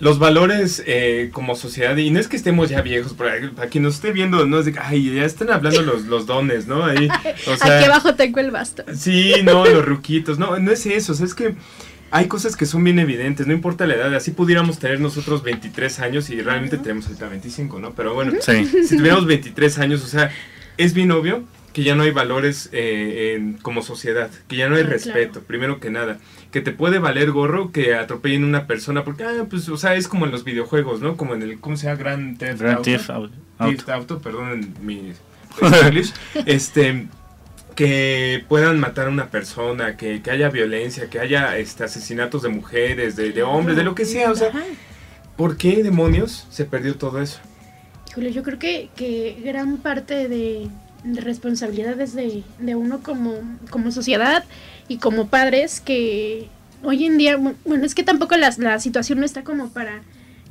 [0.04, 3.84] los valores eh, como sociedad, y no es que estemos ya viejos, pero para quien
[3.84, 6.84] nos esté viendo, no es de que, ay, ya están hablando los, los dones, ¿no?
[6.86, 7.08] Ahí,
[7.48, 8.86] o sea, Aquí abajo tengo el bastón.
[8.98, 11.56] Sí, no, los ruquitos, no, no es eso, o sea, es que
[12.12, 16.00] hay cosas que son bien evidentes, no importa la edad, así pudiéramos tener nosotros 23
[16.02, 17.94] años y realmente tenemos ahorita 25, ¿no?
[17.94, 18.66] Pero bueno, Sí.
[18.88, 20.32] si tuviéramos 23 años, o sea,
[20.78, 24.76] es bien obvio que ya no hay valores eh, en- como sociedad, que ya no
[24.76, 25.48] hay Ah, respeto, claro.
[25.48, 26.20] primero que nada,
[26.54, 30.08] que te puede valer gorro que atropellen una persona, porque, ah, pues, o sea, es
[30.08, 31.18] como en los videojuegos, ¿no?
[31.18, 31.98] Como en el, ¿cómo se llama?
[31.98, 32.84] Grand Theft Grand Auto.
[32.84, 33.34] Theft Auto.
[33.58, 35.14] Theft Auto, perdón mi
[35.62, 36.14] English,
[36.46, 37.08] este
[37.76, 42.50] que puedan matar a una persona, que, que haya violencia, que haya este, asesinatos de
[42.50, 44.52] mujeres, de, de hombres, de lo que sea, o sea.
[45.36, 47.40] ¿por qué demonios se perdió todo eso?
[48.12, 50.70] Híjole, yo creo que, que gran parte de,
[51.04, 53.34] de responsabilidades de, de uno como,
[53.72, 54.44] como sociedad
[54.88, 56.48] y como padres que
[56.84, 60.02] hoy en día, bu- bueno, es que tampoco la, la situación no está como para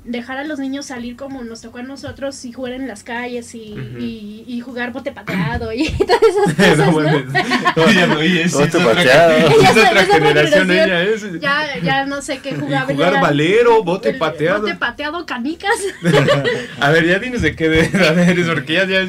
[0.05, 3.55] dejar a los niños salir como nos tocó a nosotros y jugar en las calles
[3.55, 3.61] y,
[4.01, 8.21] y, y jugar bote pateado y todas esas cosas, no, ¿no?
[8.21, 9.33] sí, Bote pateado.
[9.37, 11.41] es otra es otra generación, ella es.
[11.41, 12.93] Ya, ya no sé qué jugaba.
[12.93, 14.63] Jugar valero, bote el pateado.
[14.63, 15.71] Bote pateado, canicas.
[16.81, 19.03] A ver, ya dinos de qué de edad eres, porque ya, ya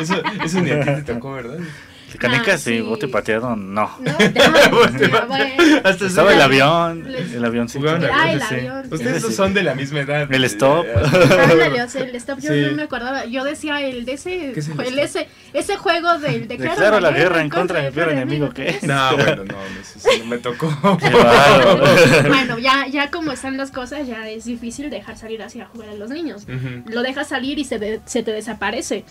[0.00, 1.58] eso, eso ni a ti te tocó, ¿verdad?
[2.18, 2.80] Canicas Ah, y sí.
[2.80, 3.90] bote pateado, no.
[4.00, 4.68] No, ya, ya,
[5.26, 5.54] bueno.
[5.84, 7.78] Hasta Estaba el avión, el avión sí.
[7.86, 8.54] Ah, el Sí.
[8.54, 8.88] avión.
[8.90, 9.32] Ustedes sí.
[9.32, 10.32] son de la misma edad.
[10.32, 10.86] El stop.
[11.90, 12.60] Sea, el stop yo Sí.
[12.66, 13.24] no me acordaba.
[13.24, 17.40] Yo decía el de ese, ¿Qué es el ese, ese juego del declaro, la guerra
[17.40, 18.82] en contra de mi peor enemigo, ¿qué es?
[18.82, 20.68] No, bueno, no, eso sí no me tocó.
[22.28, 25.90] Bueno, ya, ya como están las cosas, ya es difícil dejar salir así a jugar
[25.90, 26.46] a los niños.
[26.86, 29.04] Lo dejas salir y se, de- se te desaparece.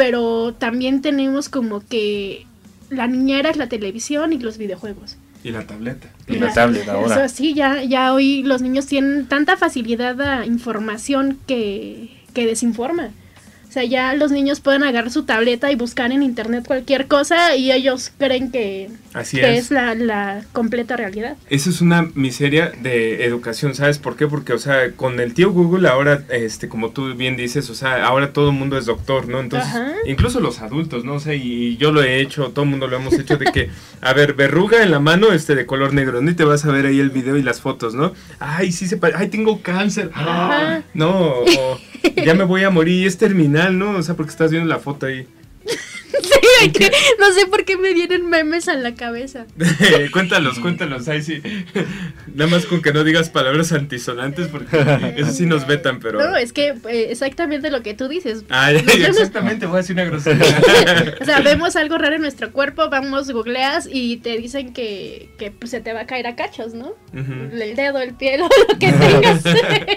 [0.00, 2.46] Pero también tenemos como que
[2.88, 5.18] la niñera es la televisión y los videojuegos.
[5.44, 6.08] Y la tableta.
[6.26, 7.26] Y la tablet ahora.
[7.26, 13.10] Eso sí, ya, ya hoy los niños tienen tanta facilidad a información que, que desinforma.
[13.68, 17.54] O sea, ya los niños pueden agarrar su tableta y buscar en internet cualquier cosa
[17.54, 19.64] y ellos creen que, Así que es.
[19.66, 21.36] es la, la completa realidad.
[21.48, 24.28] Eso es una miseria de educación, ¿sabes por qué?
[24.28, 28.04] Porque, o sea, con el tío Google ahora, este, como tú bien dices, o sea,
[28.06, 29.40] ahora todo el mundo es doctor, ¿no?
[29.40, 29.92] Entonces, Ajá.
[30.06, 31.14] incluso los adultos, ¿no?
[31.14, 33.68] O sea, y yo lo he hecho, todo el mundo lo hemos hecho, de que,
[34.00, 36.30] a ver, verruga en la mano, este, de color negro, ¿no?
[36.30, 38.12] Y te vas a ver ahí el video y las fotos, ¿no?
[38.38, 40.10] Ay, sí se pare- ay, tengo cáncer.
[40.14, 41.80] Ah, no, o
[42.24, 43.90] ya me voy a morir, es terminal, ¿no?
[43.96, 45.26] O sea, porque estás viendo la foto ahí.
[46.10, 49.46] Sí, que- no sé por qué me vienen memes a la cabeza.
[50.12, 51.40] cuéntalos, cuéntalos, ahí sí.
[52.34, 56.18] Nada más con que no digas palabras antisonantes porque eso sí nos vetan, pero...
[56.20, 58.44] No, es que eh, exactamente lo que tú dices.
[58.48, 60.40] Niños- exactamente, voy a decir una grosería.
[61.20, 65.50] O sea, vemos algo raro en nuestro cuerpo, vamos, googleas y te dicen que, que
[65.50, 66.94] pues, se te va a caer a cachos, ¿no?
[67.12, 69.44] El dedo, el pie, lo que tengas.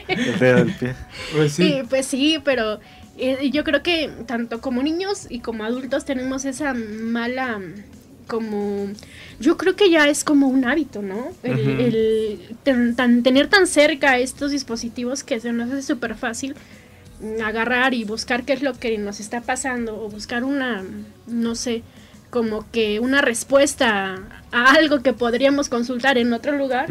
[0.07, 0.93] El dedo del pie.
[1.35, 1.63] Pues sí.
[1.63, 2.79] Sí, pues sí, pero
[3.17, 7.61] eh, yo creo que tanto como niños y como adultos tenemos esa mala
[8.27, 8.87] como
[9.39, 11.27] yo creo que ya es como un hábito, ¿no?
[11.43, 11.69] El, Ujú.
[11.81, 16.55] el ten- tan- tener tan cerca estos dispositivos que se nos hace súper fácil
[17.43, 20.83] agarrar y buscar qué es lo que nos está pasando o buscar una,
[21.27, 21.83] no sé,
[22.29, 24.17] como que una respuesta
[24.51, 26.87] a algo que podríamos consultar en otro lugar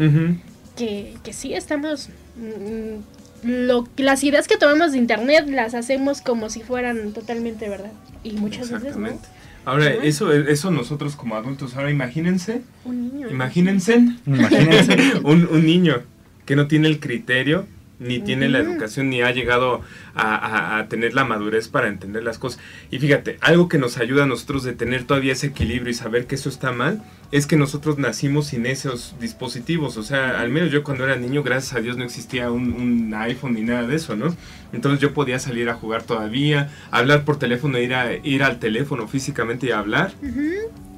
[0.77, 2.99] que, que sí estamos mm,
[3.43, 7.91] lo, las ideas que tomamos de internet las hacemos como si fueran totalmente verdad
[8.23, 9.27] y muchas veces no Exactamente.
[9.65, 14.97] Ahora, eso, eso nosotros como adultos, ahora imagínense, un niño imagínense Imagínense.
[15.23, 16.01] un, un niño
[16.45, 17.65] que no tiene el criterio
[18.03, 19.81] ni tiene la educación, ni ha llegado
[20.15, 22.59] a, tener la madurez para entender las cosas.
[22.91, 26.27] Y fíjate, algo que nos ayuda a nosotros de tener todavía ese equilibrio y saber
[26.27, 29.97] que eso está mal, es que nosotros nacimos sin esos dispositivos.
[29.97, 33.53] O sea, al menos yo cuando era niño, gracias a Dios, no existía un, iPhone
[33.53, 34.35] ni nada de eso, ¿no?
[34.71, 39.07] Entonces yo podía salir a jugar todavía, hablar por teléfono, ir, a, ir al teléfono
[39.07, 40.11] físicamente y hablar.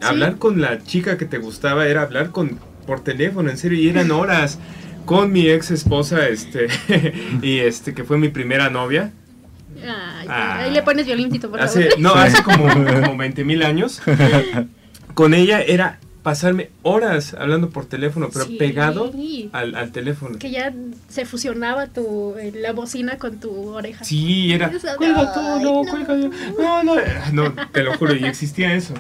[0.01, 3.89] Hablar con la chica que te gustaba era hablar con por teléfono, en serio, y
[3.89, 4.59] eran horas
[5.05, 6.67] con mi ex esposa, este,
[7.41, 9.11] y este, que fue mi primera novia.
[10.27, 10.61] Ah.
[10.61, 14.01] ahí le pones violín, por hace, No, hace como, como 20 mil años.
[15.13, 19.11] Con ella era pasarme horas hablando por teléfono, pero pegado
[19.51, 20.39] al, teléfono.
[20.39, 20.73] Que ya
[21.07, 24.03] se fusionaba tu, la bocina con tu oreja.
[24.03, 26.15] Sí, era, cuelga todo, no, cuelga,
[26.57, 26.95] no, no,
[27.31, 28.95] no, te lo juro, y existía eso.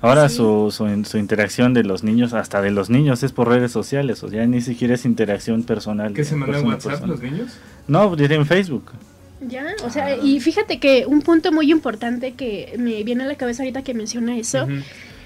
[0.00, 4.22] Ahora su, su, interacción de los niños, hasta de los niños, es por redes sociales,
[4.22, 6.12] o sea, ni siquiera es interacción personal.
[6.12, 7.50] ¿Qué se mandan WhatsApp los niños?
[7.88, 8.92] No, en Facebook.
[9.40, 13.36] Ya, o sea, y fíjate que un punto muy importante que me viene a la
[13.36, 14.66] cabeza ahorita que menciona eso,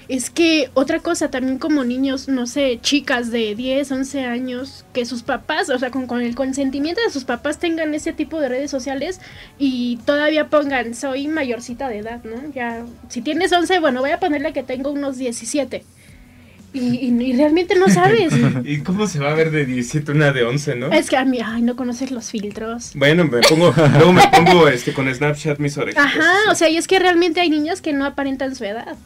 [0.07, 5.05] es que otra cosa también como niños, no sé, chicas de 10, 11 años, que
[5.05, 8.49] sus papás, o sea, con, con, el consentimiento de sus papás tengan ese tipo de
[8.49, 9.19] redes sociales
[9.57, 12.51] y todavía pongan, soy mayorcita de edad, ¿no?
[12.53, 15.83] Ya, si tienes 11, bueno, voy a ponerle que tengo unos 17.
[16.73, 18.33] Y, realmente no sabes.
[18.65, 20.91] ¿Y cómo se va a ver de 17 una de 11, no?
[20.91, 22.93] Es que a mí, ay, no conoces los filtros.
[22.95, 26.03] Bueno, me pongo, luego me pongo este, con Snapchat mis orejas.
[26.03, 28.97] Ajá, o sea, y es que realmente hay niños que no aparentan su edad.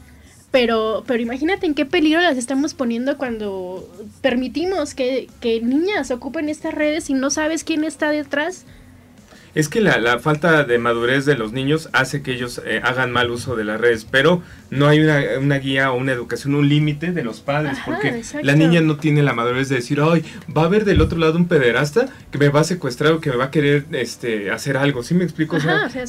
[0.52, 3.88] Pero, pero imagínate en qué peligro las estamos poniendo cuando
[4.22, 8.66] permitimos que, que niñas ocupen estas redes y no sabes quién está detrás
[9.58, 13.32] es que la, falta de madurez de los niños hace que ellos eh, hagan mal
[13.32, 17.24] uso de las redes, pero no hay una, guía o una educación, un límite de
[17.24, 20.24] los padres, porque la niña no tiene la madurez de decir, ay,
[20.56, 23.32] va a haber del otro lado un pederasta que me va a secuestrar o que
[23.32, 25.58] me va a querer este, hacer algo, ¿sí me explico?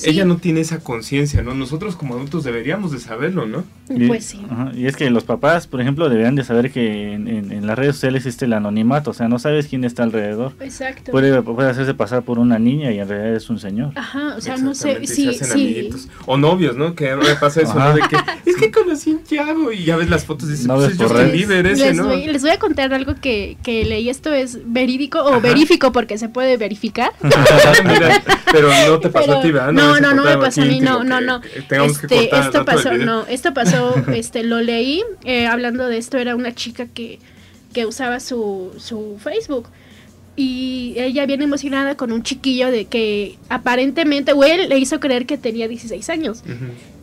[0.05, 1.55] Ella no tiene esa conciencia, ¿no?
[1.55, 3.65] Nosotros como adultos deberíamos de saberlo, ¿no?
[4.07, 4.45] pues sí.
[4.75, 8.27] y es que los papás, por ejemplo, deberían de saber que en, las redes sociales
[8.27, 10.53] existe el anonimato, o sea, no sabes quién está alrededor.
[10.61, 11.13] Exacto.
[11.13, 13.92] Puede, puede hacerse pasar por una niña y en realidad es un señor.
[13.94, 15.90] Ajá, o sea, no sé, sí, sí.
[16.27, 16.94] O novios, ¿no?
[16.94, 17.94] Que me pasa eso, ¿no?
[17.94, 18.16] De que,
[18.51, 21.33] es que conocí un chavo y ya ves las fotos y dices, pues es Justin
[21.33, 22.09] Bieber ese, les ¿no?
[22.09, 26.18] Voy, les voy a contar algo que, que leí, esto es verídico o verífico porque
[26.18, 27.12] se puede verificar.
[28.53, 29.72] pero no te pasó a ti, ¿verdad?
[29.72, 31.40] No, no, no, me pasó a mí, no, no, no.
[31.68, 36.37] Tengamos este, esto pasó, no, esto pasó, este, lo leí, eh, hablando de esto, era
[36.37, 37.18] una chica que,
[37.72, 39.68] que usaba su, su Facebook
[40.38, 45.27] y ella viene emocionada con un chiquillo de que aparentemente, o él le hizo creer
[45.27, 46.44] que tenía 16 años.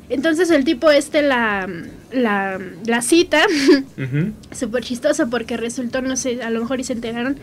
[0.08, 1.68] Entonces el tipo este la,
[2.14, 3.42] la, la cita,
[4.58, 7.36] súper chistoso porque resultó, no sé, a lo mejor y se enteraron,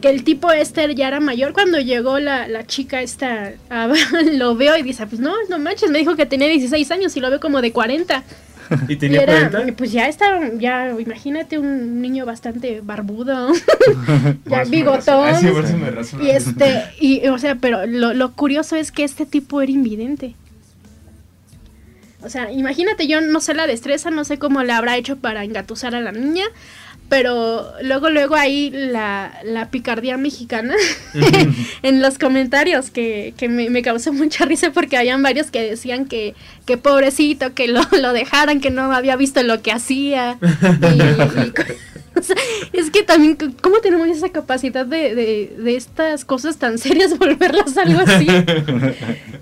[0.00, 3.50] que el tipo este ya era mayor cuando llegó la, la chica esta,
[4.32, 7.20] lo veo y dice, pues no, no manches, me dijo que tenía 16 años y
[7.20, 8.22] lo veo como de 40.
[8.88, 9.76] ¿Y tenía 40?
[9.76, 13.52] Pues ya estaba, ya imagínate un niño bastante barbudo,
[14.46, 15.34] ya bigotón.
[16.22, 20.34] y este, y o sea, pero lo, lo curioso es que este tipo era invidente.
[22.22, 25.42] O sea, imagínate, yo no sé la destreza, no sé cómo le habrá hecho para
[25.42, 26.44] engatusar a la niña,
[27.10, 30.76] pero luego, luego ahí la, la picardía mexicana
[31.82, 36.06] en los comentarios que, que me, me, causó mucha risa porque habían varios que decían
[36.06, 36.34] que,
[36.66, 40.38] que pobrecito, que lo, lo dejaran, que no había visto lo que hacía.
[42.72, 48.00] es que también, ¿cómo tenemos esa capacidad de, de, estas cosas tan serias volverlas algo
[48.00, 48.26] así?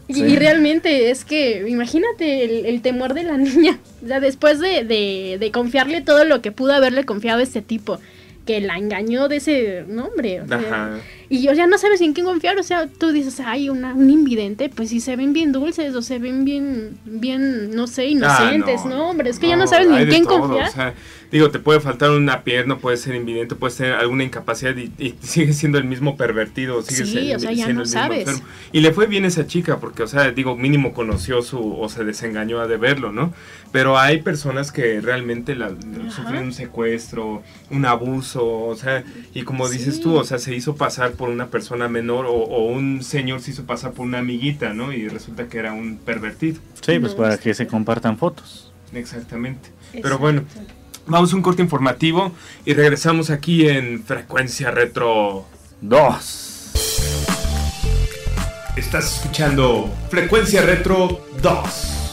[0.09, 5.51] y, realmente es que, imagínate el, temor de la niña, o sea, después de, de,
[5.53, 7.99] confiarle todo lo que pudo haberle confiado a este tipo,
[8.47, 10.43] que la engañó de ese nombre.
[11.31, 14.09] Y yo ya no sabes en quién confiar, o sea, tú dices, ay, una, un
[14.09, 18.07] invidente, pues si se ven bien dulces o se ven bien, bien, no sé, ah,
[18.07, 20.95] inocentes, no, hombre, es que ya no sabes ni en quién confiar.
[21.31, 25.53] digo, te puede faltar una pierna, puede ser invidente, puede tener alguna incapacidad y, sigue
[25.53, 28.43] siendo el mismo pervertido, sigue sí, o sea, ya no sabes.
[28.73, 32.05] Y le fue bien esa chica, porque, o sea, digo, mínimo conoció su, o se
[32.05, 33.35] desengañó de verlo, ¿no?
[33.71, 35.69] Pero hay personas que realmente la,
[36.09, 40.75] sufren un secuestro, un abuso, o sea, y como dices tú, o sea, se hizo
[40.75, 44.73] pasar por una persona menor o, o, un señor se hizo pasar por una amiguita,
[44.73, 44.95] ¿no?
[44.95, 46.61] Y resulta que era un pervertido.
[46.81, 48.73] Sí, pues para que se compartan fotos.
[48.95, 49.69] Exactamente.
[49.93, 50.45] Pero bueno,
[51.11, 52.33] Vamos a un corte informativo
[52.67, 55.47] y regresamos aquí en Frecuencia Retro
[55.81, 56.73] 2.
[58.77, 62.08] Estás escuchando Frecuencia Retro 2.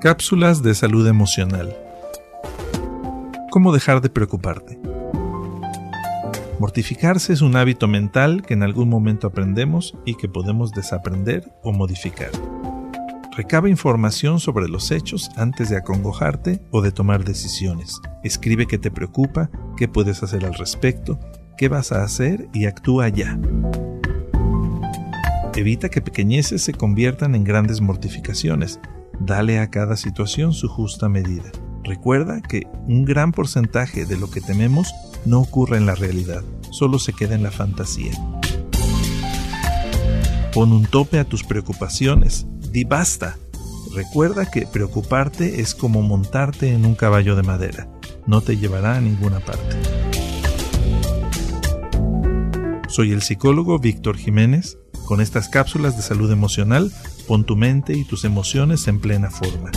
[0.00, 1.74] Cápsulas de salud emocional.
[3.50, 4.78] ¿Cómo dejar de preocuparte?
[6.60, 11.72] Mortificarse es un hábito mental que en algún momento aprendemos y que podemos desaprender o
[11.72, 12.30] modificar.
[13.34, 17.98] Recaba información sobre los hechos antes de acongojarte o de tomar decisiones.
[18.22, 21.18] Escribe qué te preocupa, qué puedes hacer al respecto,
[21.56, 23.38] qué vas a hacer y actúa ya.
[25.54, 28.78] Evita que pequeñeces se conviertan en grandes mortificaciones.
[29.20, 31.50] Dale a cada situación su justa medida.
[31.84, 34.92] Recuerda que un gran porcentaje de lo que tememos
[35.24, 38.12] no ocurre en la realidad, solo se queda en la fantasía.
[40.52, 43.36] Pon un tope a tus preocupaciones, di basta.
[43.94, 47.88] Recuerda que preocuparte es como montarte en un caballo de madera,
[48.26, 49.76] no te llevará a ninguna parte.
[52.88, 54.78] Soy el psicólogo Víctor Jiménez.
[55.04, 56.90] Con estas cápsulas de salud emocional,
[57.26, 59.70] pon tu mente y tus emociones en plena forma.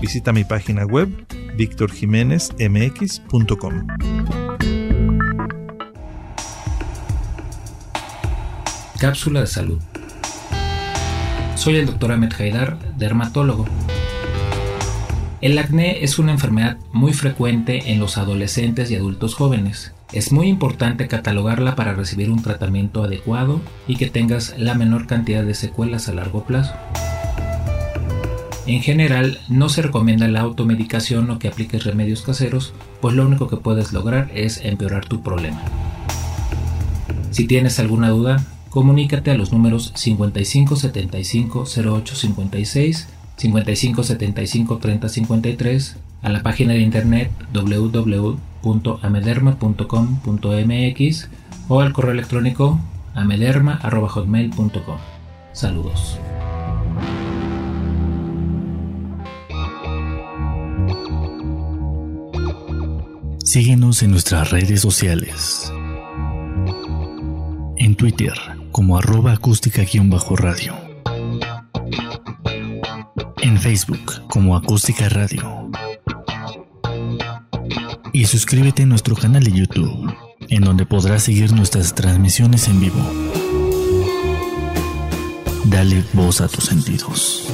[0.00, 1.08] Visita mi página web
[1.56, 3.86] victorjiménezmx.com.
[8.98, 9.80] Cápsula de salud.
[11.56, 12.12] Soy el Dr.
[12.12, 13.66] Ahmed Haidar, dermatólogo.
[15.40, 19.92] El acné es una enfermedad muy frecuente en los adolescentes y adultos jóvenes.
[20.12, 25.44] Es muy importante catalogarla para recibir un tratamiento adecuado y que tengas la menor cantidad
[25.44, 26.72] de secuelas a largo plazo.
[28.66, 33.48] En general, no se recomienda la automedicación o que apliques remedios caseros, pues lo único
[33.48, 35.62] que puedes lograr es empeorar tu problema.
[37.30, 45.08] Si tienes alguna duda, comunícate a los números 55 75 08 56, 55 75 30
[45.10, 47.30] 53, a la página de internet
[48.62, 51.28] www.amederma.com.mx
[51.68, 52.80] o al correo electrónico
[53.14, 54.98] amederma.hotmail.com.
[55.52, 56.18] Saludos.
[63.44, 65.72] Síguenos en nuestras redes sociales.
[67.78, 68.34] En Twitter
[68.72, 70.74] como arroba acústica-radio.
[73.40, 75.70] En Facebook como acústica radio.
[78.18, 80.12] Y suscríbete a nuestro canal de YouTube,
[80.48, 83.00] en donde podrás seguir nuestras transmisiones en vivo.
[85.66, 87.44] Dale voz a tus sentidos.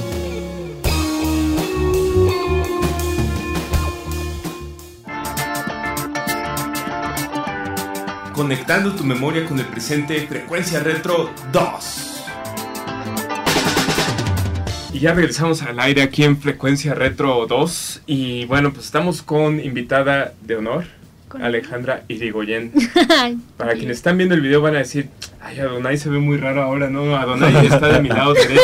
[8.33, 12.14] conectando tu memoria con el presente, Frecuencia Retro 2.
[14.95, 18.03] Y ya regresamos al aire aquí en Frecuencia Retro 2.
[18.07, 20.85] Y bueno, pues estamos con invitada de honor,
[21.31, 22.71] Alejandra Irigoyen.
[23.57, 25.09] Para quienes están viendo el video van a decir,
[25.41, 27.17] ay, Adonai se ve muy raro ahora, ¿no?
[27.17, 28.63] Adonai está de mi lado derecho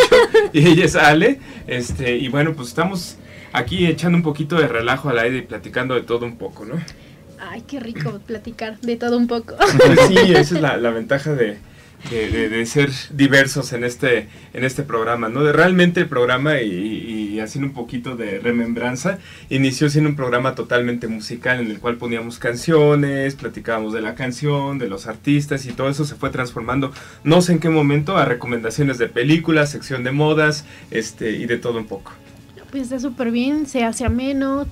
[0.53, 1.41] y ella es Ale.
[1.67, 3.17] Este, y bueno, pues estamos
[3.53, 6.77] aquí echando un poquito de relajo al aire y platicando de todo un poco, ¿no?
[7.41, 9.57] Ay, qué rico platicar de todo un poco.
[9.57, 11.59] Pues sí, esa es la, ventaja de,
[12.67, 15.43] ser diversos en este, en este programa, ¿no?
[15.43, 21.09] De realmente el programa y, haciendo un poquito de remembranza, inició siendo un programa totalmente
[21.09, 25.89] musical en el cual poníamos canciones, platicábamos de la canción, de los artistas y todo
[25.89, 26.93] eso se fue transformando,
[27.25, 31.59] no sé en qué momento, a recomendaciones de películas, sección de modas, este, y de
[31.59, 32.13] todo un poco.
[32.71, 34.67] Pues está súper bien, se hace ameno,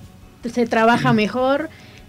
[0.45, 1.69] se trabaja mejor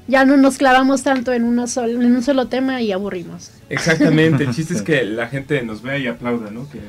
[0.09, 3.51] ya no nos clavamos tanto en, uno solo, en un solo tema y aburrimos.
[3.69, 6.69] Exactamente, el chiste es que la gente nos vea y aplauda, ¿no?
[6.69, 6.79] Que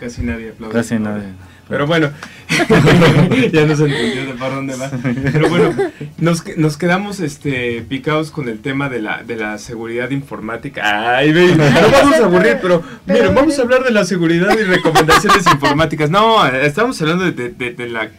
[0.00, 0.74] casi nadie aplaude.
[0.74, 1.32] Casi nadie.
[1.68, 2.10] Pero bueno,
[3.52, 4.90] ya no se entendió de para dónde va.
[5.32, 5.74] Pero bueno,
[6.16, 11.18] nos, nos quedamos este, picados con el tema de la, de la seguridad informática.
[11.18, 15.46] Ay, no vamos a aburrir, pero, miren, vamos a hablar de la seguridad y recomendaciones
[15.52, 16.08] informáticas.
[16.08, 18.10] No, estamos hablando de, de, de la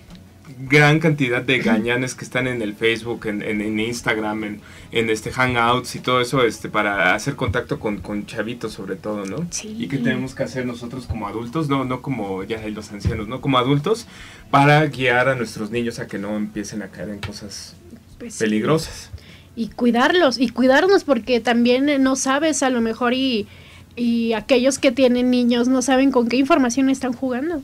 [0.67, 5.31] gran cantidad de gañanes que están en el Facebook, en, en, Instagram, en, en, este
[5.31, 9.47] Hangouts y todo eso, este, para hacer contacto con, con chavitos sobre todo, ¿no?
[9.51, 9.75] Sí.
[9.79, 13.39] Y qué tenemos que hacer nosotros como adultos, no, no como ya los ancianos, ¿no?
[13.39, 14.05] Como adultos,
[14.51, 17.75] para guiar a nuestros niños a que no empiecen a caer en cosas
[18.17, 19.11] pues peligrosas.
[19.55, 23.47] Y cuidarlos, y cuidarnos porque también no sabes a lo mejor y,
[23.95, 27.61] y aquellos que tienen niños no saben con qué información están jugando.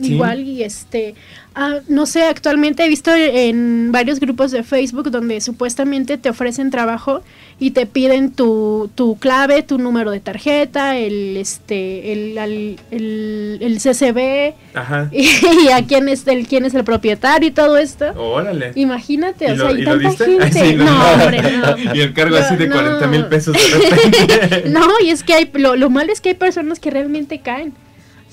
[0.00, 1.14] Igual y este,
[1.54, 6.70] ah, no sé, actualmente he visto en varios grupos de Facebook donde supuestamente te ofrecen
[6.70, 7.22] trabajo
[7.58, 13.78] y te piden tu, tu clave, tu número de tarjeta, el este, el, el, el,
[13.78, 14.54] CCB
[15.12, 18.12] Y, a quién es el quién es el propietario y todo esto.
[18.16, 18.72] Órale.
[18.74, 20.74] Imagínate, o sea, y tanta gente.
[20.76, 21.76] no, hombre, no.
[21.94, 25.76] Y el cargo así de 40 mil pesos de no, y es que hay, lo,
[25.76, 27.74] lo malo es que hay personas que realmente caen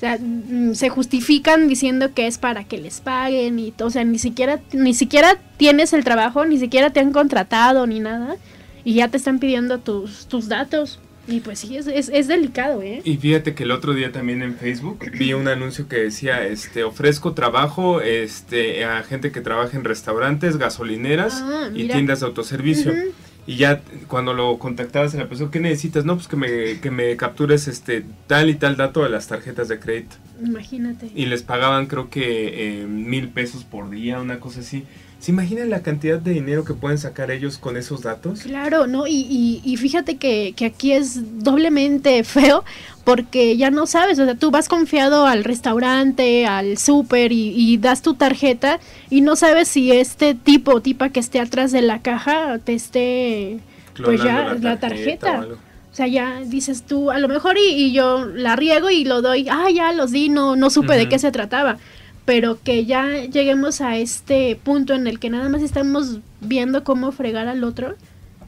[0.00, 3.88] O sea, mm, se justifican diciendo que es para que les paguen y todo.
[3.88, 8.00] O sea, ni siquiera, ni siquiera tienes el trabajo, ni siquiera te han contratado ni
[8.00, 8.36] nada.
[8.82, 11.00] Y ya te están pidiendo tus, tus datos.
[11.28, 13.02] Y pues sí, es, es, es delicado, ¿eh?
[13.04, 16.82] Y fíjate que el otro día también en Facebook vi un anuncio que decía, este,
[16.82, 22.92] ofrezco trabajo este, a gente que trabaja en restaurantes, gasolineras Ah, y tiendas de autoservicio.
[22.92, 23.12] Ujú.
[23.50, 26.04] Y ya cuando lo contactabas a la persona, ¿qué necesitas?
[26.04, 29.66] No, pues que me, que me captures este tal y tal dato de las tarjetas
[29.66, 30.14] de crédito.
[30.40, 31.10] Imagínate.
[31.16, 34.84] Y les pagaban creo que eh, mil pesos por día, una cosa así.
[35.20, 38.40] ¿Se imaginan la cantidad de dinero que pueden sacar ellos con esos datos?
[38.40, 39.06] Claro, ¿no?
[39.06, 42.64] Y, y, y fíjate que, que aquí es doblemente feo
[43.04, 47.76] porque ya no sabes, o sea, tú vas confiado al restaurante, al súper y, y
[47.76, 51.82] das tu tarjeta y no sabes si este tipo o tipa que esté atrás de
[51.82, 53.60] la caja te esté,
[54.02, 55.46] pues ya, la, tarjeta.
[55.92, 59.48] O sea, ya dices tú, a lo mejor y, yo la riego y lo doy,
[59.50, 61.78] ah, ya los di, no, no supe de qué se trataba.
[62.24, 67.12] Pero que ya lleguemos a este punto en el que nada más estamos viendo cómo
[67.12, 67.96] fregar al otro,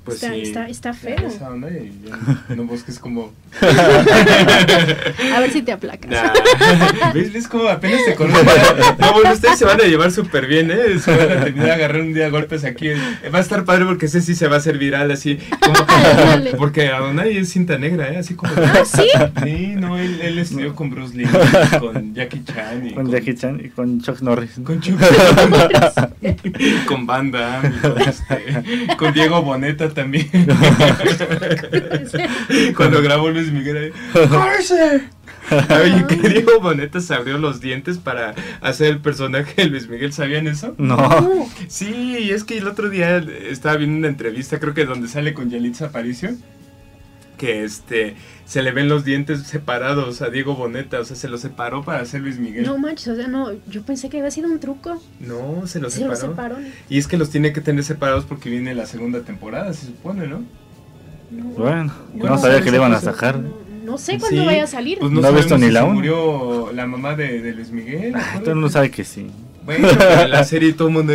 [0.05, 0.72] Pues está, sí.
[0.72, 1.28] está, feo.
[1.28, 3.32] esa onda y ya no busques como...
[3.61, 6.11] A ver si te aplacas.
[6.11, 6.32] Nah.
[7.14, 7.32] ¿Ves?
[7.32, 8.44] ¿Ves cómo apenas te conozco?
[8.98, 10.98] No, bueno, ustedes se van a llevar súper bien, ¿eh?
[10.98, 12.88] Se van a terminar a agarrar un día golpes aquí.
[13.32, 15.38] Va a estar padre porque ese sí se va a hacer viral, así.
[15.61, 16.55] Como, Ándale.
[16.55, 18.18] porque Adonai es cinta negra, ¿eh?
[18.18, 18.53] Así como...
[18.57, 19.09] Ah, sí.
[19.44, 21.28] Sí, no, él, él estudió con Bruce Lee,
[21.78, 24.53] con Jackie Chan y Con Jackie Chan y con Chuck Norris.
[24.64, 25.92] con Chuck Norris,
[26.86, 30.28] con y con, este, con Diego Boneta también.
[32.76, 33.93] Cuando grabó Luis Miguel ahí.
[34.28, 35.09] ¡Jorge!
[35.51, 40.12] Oye, que Diego Boneta se abrió los dientes para hacer el personaje de Luis Miguel,
[40.12, 40.74] ¿sabían eso?
[40.78, 41.49] No.
[41.68, 45.51] Sí, es que el otro día estaba viendo una entrevista, creo que donde sale con
[45.51, 46.30] Yalitza Aparicio,
[47.43, 48.14] que este
[48.45, 52.01] se le ven los dientes separados a Diego Boneta, o sea, se los separó para
[52.03, 52.64] hacer Luis Miguel.
[52.64, 55.03] No manches, o sea, no, yo pensé que había sido un truco.
[55.18, 56.14] No, se los Se separó.
[56.14, 56.57] lo separó.
[56.88, 60.28] Y es que los tiene que tener separados porque viene la segunda temporada, se supone,
[60.28, 60.43] ¿no?
[61.32, 63.07] No, Bueno, No, no sabía no que le iban a sé.
[63.07, 63.38] sacar.
[63.40, 63.51] no,
[63.84, 64.99] no sé cuándo Sí, vaya a salir.
[65.01, 65.95] Pues no, ¿No has visto ni si la uno?
[65.95, 68.12] murió la mamá de, de Luis Miguel.
[68.14, 69.26] Ah, todo el mundo sabe que sí.
[69.64, 69.88] Bueno,
[70.28, 71.12] la serie todo el mundo...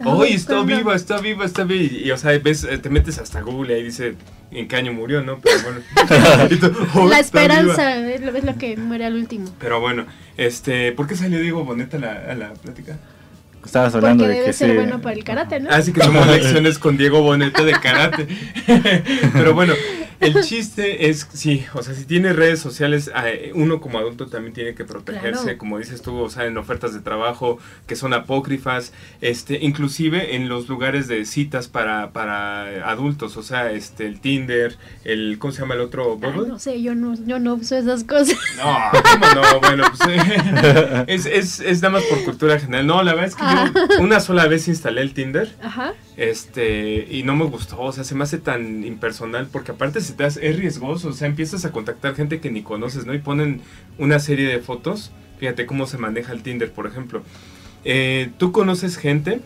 [0.00, 1.84] Ah, ¡Ay, está viva, está viva, está viva!
[1.84, 4.16] Y, y, o sea, ves, eh, te metes hasta Google y ahí dice
[4.52, 5.38] en qué año murió, ¿no?
[5.40, 5.80] Pero bueno.
[6.94, 7.54] "Oh, La está viva".
[7.54, 9.46] esperanza es lo, es lo que muere al último.
[9.58, 12.98] Pero bueno, este, ¿por qué salió Diego Boneta a la, a la plática?
[13.64, 14.76] Estabas Porque hablando de debe que ser sí.
[14.76, 15.70] bueno para el karate, ¿no?
[15.70, 18.26] Así que tomó lecciones con Diego Boneta de karate.
[19.32, 19.74] Pero bueno,
[20.22, 24.54] el chiste es, sí, o sea, si tiene redes sociales, eh, uno como adulto también
[24.54, 25.58] tiene que protegerse, Claro.
[25.58, 30.48] como dices tú, o sea, en ofertas de trabajo que son apócrifas, este, inclusive en
[30.48, 35.60] los lugares de citas para, para adultos, o sea, este, el Tinder, el, ¿cómo se
[35.60, 36.18] llama el otro?
[36.22, 38.36] Ay, no sé, yo no, yo no uso esas cosas.
[38.56, 39.60] No, ¿cómo no?
[39.60, 40.08] Bueno, pues
[41.08, 42.86] es, es, es nada más por cultura general.
[42.86, 45.94] No, la verdad es que yo una sola vez instalé el Tinder Ajá.
[46.16, 50.12] Este y no me gustó, o sea, se me hace tan impersonal porque aparte se
[50.12, 53.14] te es riesgoso, o sea, empiezas a contactar gente que ni conoces, ¿no?
[53.14, 53.62] Y ponen
[53.98, 57.22] una serie de fotos, fíjate cómo se maneja el Tinder, por ejemplo.
[57.84, 59.40] Eh, tú conoces gente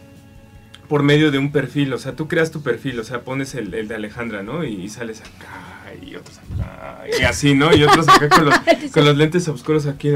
[0.88, 3.72] por medio de un perfil, o sea, tú creas tu perfil, o sea, pones el,
[3.74, 4.64] el de Alejandra, ¿no?
[4.64, 7.74] Y, y sales acá y otros acá y así, ¿no?
[7.74, 8.54] Y otros acá con los,
[8.92, 10.10] con los lentes oscuros aquí,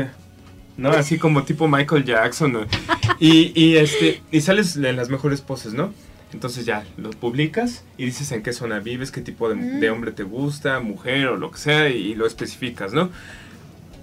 [0.77, 0.91] ¿no?
[0.91, 2.67] Así como tipo Michael Jackson, ¿no?
[3.19, 5.93] Y, y, este, y sales en las mejores poses, ¿no?
[6.33, 9.81] Entonces ya lo publicas y dices en qué zona vives, qué tipo de, Mm.
[9.81, 13.11] de hombre te gusta, mujer o lo que sea, y lo especificas, ¿no?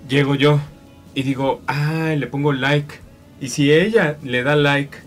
[0.10, 0.60] Llego yo
[1.16, 2.96] y digo, ah, le pongo like.
[3.40, 4.98] Y si ella le da like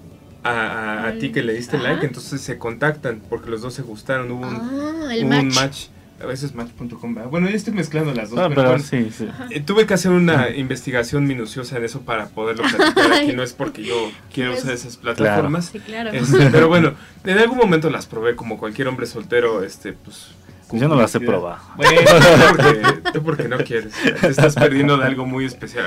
[0.45, 1.91] a, a- a ti que le diste Ajá.
[1.93, 5.49] like, entonces se contactan porque los dos se gustaron, hubo un, Ah, el hubo un
[5.49, 5.87] match.
[6.23, 7.15] A veces match.com.
[7.31, 8.39] Bueno, ya estoy mezclando las dos.
[8.39, 8.85] Ah, pero pero bueno.
[8.85, 9.27] sí, sí.
[9.51, 13.33] Eh, tuve que hacer una investigación minuciosa en eso para poderlo platicar aquí.
[13.33, 15.71] No es porque yo quiero usar esas plataformas.
[15.73, 16.11] Sí, claro.
[16.11, 16.93] Este, pero bueno,
[17.25, 20.33] en algún momento las probé como cualquier hombre soltero, este, pues...
[20.73, 21.59] Yo no las he probado.
[21.77, 23.93] Bueno, tú porque, tú porque no quieres.
[24.21, 25.87] Te estás perdiendo de algo muy especial.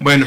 [0.00, 0.26] Bueno,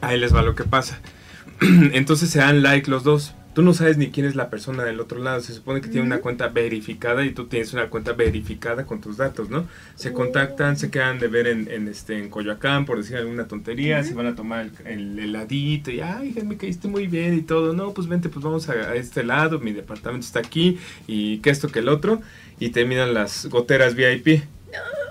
[0.00, 0.98] ahí les va lo que pasa.
[1.60, 3.34] Entonces se dan like los dos.
[3.54, 5.40] Tú no sabes ni quién es la persona del otro lado.
[5.42, 9.18] Se supone que tiene una cuenta verificada y tú tienes una cuenta verificada con tus
[9.18, 9.66] datos, ¿no?
[9.94, 14.02] Se contactan, se quedan de ver en, en, este, en Coyoacán por decir alguna tontería,
[14.04, 17.74] se van a tomar el, el heladito y, ay, me caíste muy bien y todo.
[17.74, 21.50] No, pues vente, pues vamos a, a este lado, mi departamento está aquí y que
[21.50, 22.22] esto que el otro.
[22.58, 24.44] Y terminan las goteras VIP.
[24.72, 25.01] No.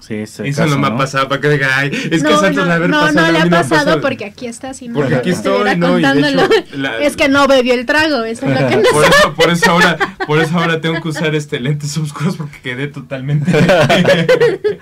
[0.00, 0.96] Sí, ese Eso caso, no me ha ¿no?
[0.96, 3.26] pasado para que diga, ay, es que no, Santos no, la haber no, pasado.
[3.26, 4.94] no le ha pasado porque aquí está, si no.
[4.94, 6.54] Porque aquí estuviera estoy, no, y de contándolo.
[6.56, 9.34] hecho, la- Es que no bebió el trago, eso es lo que no Por eso,
[9.34, 13.52] por eso ahora, por eso ahora tengo que usar este lentes oscuros porque quedé totalmente.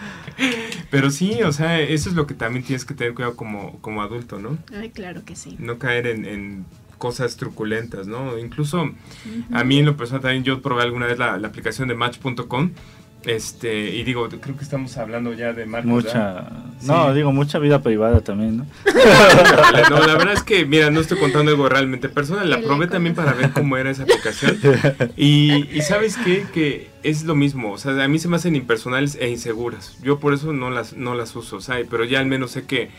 [0.91, 4.03] Pero sí, o sea, eso es lo que también tienes que tener cuidado como, como
[4.03, 4.57] adulto, ¿no?
[4.79, 5.57] Ay, claro que sí.
[5.59, 6.65] No caer en, en
[6.97, 8.39] cosas truculentas, ¿no?
[8.39, 8.91] Incluso
[9.53, 12.71] a mí en lo personal también yo probé alguna vez la, la aplicación de Match.com.
[13.25, 15.93] Este, y digo, creo que estamos hablando ya de marcas.
[15.93, 16.51] ¿verdad?
[16.79, 17.15] Mucha, no, Sí.
[17.17, 18.67] digo, mucha vida privada también, ¿no?
[19.91, 22.49] No, la verdad es que, mira, no estoy contando algo realmente personal.
[22.49, 24.59] La probé también para ver cómo era esa aplicación.
[25.17, 26.47] Y, y ¿sabes qué?
[26.55, 27.73] Que es lo mismo.
[27.73, 29.99] O sea, a mí se me hacen impersonales e inseguras.
[30.03, 31.87] Yo por eso no las, no las uso, ¿sabes?
[31.91, 32.91] Pero ya al menos sé que,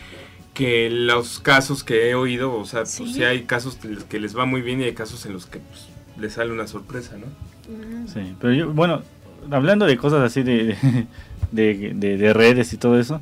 [0.54, 3.14] que los casos que he oído, o sea, pues Sí.
[3.14, 5.46] sí hay casos en los que les va muy bien y hay casos en los
[5.46, 7.28] que pues, les sale una sorpresa, ¿no?
[7.74, 8.08] Mm.
[8.08, 9.02] Sí, pero yo, bueno,
[9.52, 10.76] hablando de cosas así de,
[11.52, 13.22] de, de- de redes y todo eso,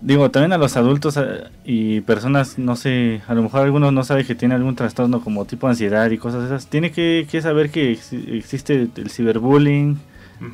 [0.00, 4.02] digo, también a los adultos a- y personas, no sé, a lo mejor algunos no
[4.04, 7.70] saben que tienen algún trastorno como tipo ansiedad y cosas esas, tiene que, que saber
[7.70, 9.98] que ex- existe el ciberbullying,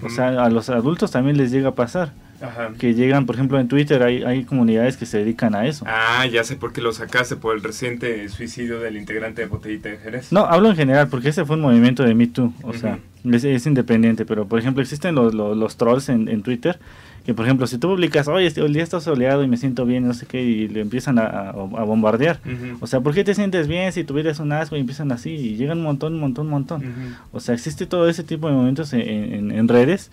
[0.05, 2.71] o sea, a los adultos también les llega a pasar, Ajá.
[2.79, 5.85] que llegan, por ejemplo, en Twitter hay, hay comunidades que se dedican a eso.
[5.89, 9.89] Ah, ya sé por qué lo sacaste, por el reciente suicidio del integrante de Botellita
[9.89, 10.33] de Jerez.
[10.33, 13.35] No, hablo en general, porque ese fue un movimiento de Me Too, o sea, Ujú.
[13.35, 16.79] es, es independiente, pero por ejemplo existen los, los, los trolls en, en Twitter,
[17.27, 19.85] que por ejemplo si tú publicas, oye, este- el día está soleado y me siento
[19.85, 21.53] bien, no sé qué, y le empiezan a, a- a
[21.85, 22.41] bombardear.
[22.47, 22.79] Ujú.
[22.81, 24.77] O sea, ¿por qué te sientes bien si tuvieras un asco?
[24.77, 26.81] Y empiezan así, y llegan un montón, un montón, un montón.
[26.83, 27.17] Ujú.
[27.33, 30.11] O sea, existe todo ese tipo de momentos en, en- en redes,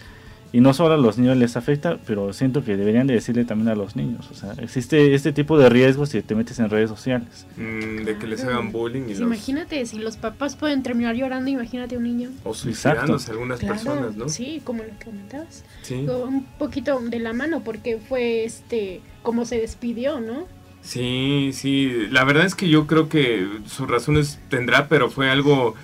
[0.55, 3.67] y no solo a los niños les afecta, pero siento que deberían de decirle también
[3.67, 4.29] a los niños.
[4.31, 7.45] O sea, existe este tipo de riesgos si te metes en redes sociales.
[7.57, 9.27] Mm, de que les hagan bullying y Pues los...
[9.27, 12.29] imagínate, si los papás pueden terminar llorando, imagínate un niño.
[12.45, 13.31] O suicidándose Exacto.
[13.33, 14.29] algunas Claro, personas, ¿no?
[14.29, 15.65] Sí, como lo que comentabas.
[15.81, 15.95] Sí.
[16.07, 20.47] Un poquito de la mano, porque fue este, como se despidió, ¿no?
[20.81, 22.07] Sí, sí.
[22.11, 25.75] La verdad es que yo creo que sus razones tendrá, pero fue algo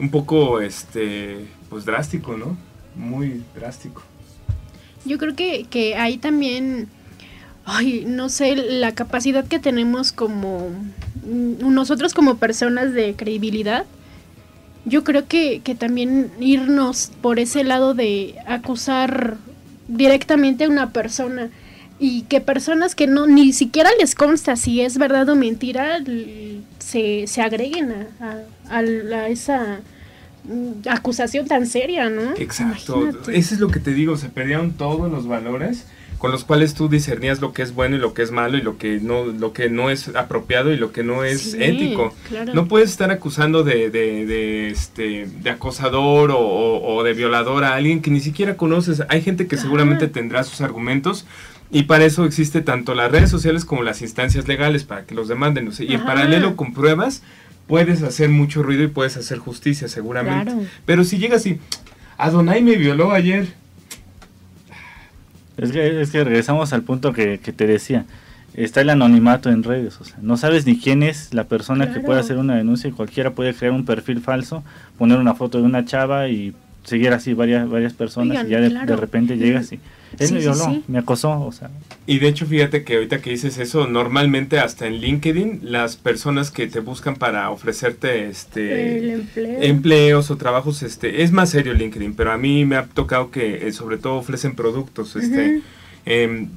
[0.00, 2.56] un poco, este, pues drástico, ¿no?
[2.96, 4.02] Muy drástico.
[5.06, 6.88] Yo creo que, que hay también,
[7.64, 10.68] ay, no sé, la capacidad que tenemos como
[11.24, 13.84] mm, nosotros como personas de credibilidad.
[14.84, 19.36] Yo creo que, que también irnos por ese lado de acusar
[19.88, 21.50] directamente a una persona
[21.98, 25.98] y que personas que no ni siquiera les consta si es verdad o mentira
[26.78, 27.90] se, se agreguen
[28.20, 29.80] a, a- a esa
[30.88, 32.32] acusación tan seria, ¿no?
[32.36, 33.00] Exacto.
[33.02, 33.38] Imagínate.
[33.38, 35.86] Eso es lo que te digo, se perdieron todos los valores
[36.18, 38.62] con los cuales tú discernías lo que es bueno y lo que es malo y
[38.62, 42.14] lo que no, lo que no es apropiado y lo que no es Sí, ético.
[42.28, 42.54] claro.
[42.54, 47.64] No puedes estar acusando de, de, de, este, de acosador o, o- o de violador
[47.64, 49.02] a alguien que ni siquiera conoces.
[49.10, 49.64] Hay gente que Ajá.
[49.64, 51.26] seguramente tendrá sus argumentos
[51.70, 55.28] y para eso existe tanto las redes sociales como las instancias legales para que los
[55.28, 55.68] demanden.
[55.68, 57.22] o sea, y en paralelo con pruebas
[57.66, 60.52] puedes hacer mucho ruido y puedes hacer justicia seguramente.
[60.52, 60.66] Claro.
[60.84, 61.58] Pero si llegas y
[62.18, 63.48] Adonai me violó ayer.
[65.56, 68.04] Es que, es que regresamos al punto que, que te decía.
[68.54, 70.00] Está el anonimato en redes.
[70.00, 72.92] O sea, no sabes ni quién es la persona que puede hacer una denuncia y
[72.92, 74.64] cualquiera puede crear un perfil falso,
[74.96, 76.54] poner una foto de una chava y
[76.86, 78.86] seguir así varias varias personas Oigan, y ya de, claro.
[78.86, 79.74] de repente llegas y
[80.18, 80.84] él Sí, me sí, violó, sí.
[80.88, 81.68] me acosó, o sea,
[82.06, 86.50] Y de hecho, fíjate que ahorita que dices eso, normalmente hasta en LinkedIn, las personas
[86.52, 89.62] que te buscan para ofrecerte este El empleo.
[89.62, 93.66] empleos o trabajos, este, es más serio LinkedIn, pero a mí me ha tocado que
[93.66, 95.60] eh, sobre todo ofrecen productos, este,
[96.06, 96.48] em,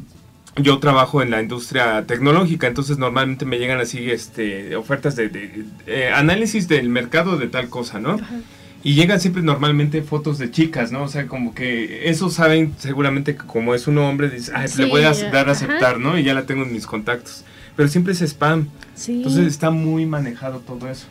[0.56, 5.64] yo trabajo en la industria tecnológica, entonces normalmente me llegan así, este, ofertas de, de-
[5.88, 8.12] eh, análisis del mercado de tal cosa, ¿no?
[8.12, 8.36] Ajá.
[8.84, 11.04] Y llegan siempre normalmente fotos de chicas, ¿no?
[11.04, 15.04] O sea, como que eso saben seguramente que como es un hombre, Sí, le voy
[15.04, 15.52] a dar a ajá.
[15.52, 16.18] aceptar, ¿no?
[16.18, 17.44] Y ya la tengo en mis contactos.
[17.76, 18.70] Pero siempre es spam.
[18.96, 19.18] Sí.
[19.18, 21.08] Entonces está muy manejado todo eso.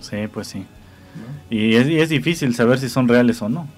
[0.00, 0.60] sí, pues sí.
[0.60, 1.56] ¿no?
[1.56, 3.68] Y es, y es difícil saber si son reales o no.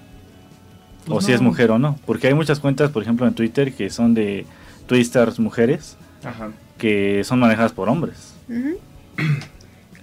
[1.07, 1.99] o Pues si es mujer o no.
[2.05, 4.45] Porque hay muchas cuentas, por ejemplo, en Twitter que son de
[4.87, 6.49] twisters mujeres Ajá.
[6.77, 8.33] que son manejadas por hombres.
[8.49, 8.77] Ujú.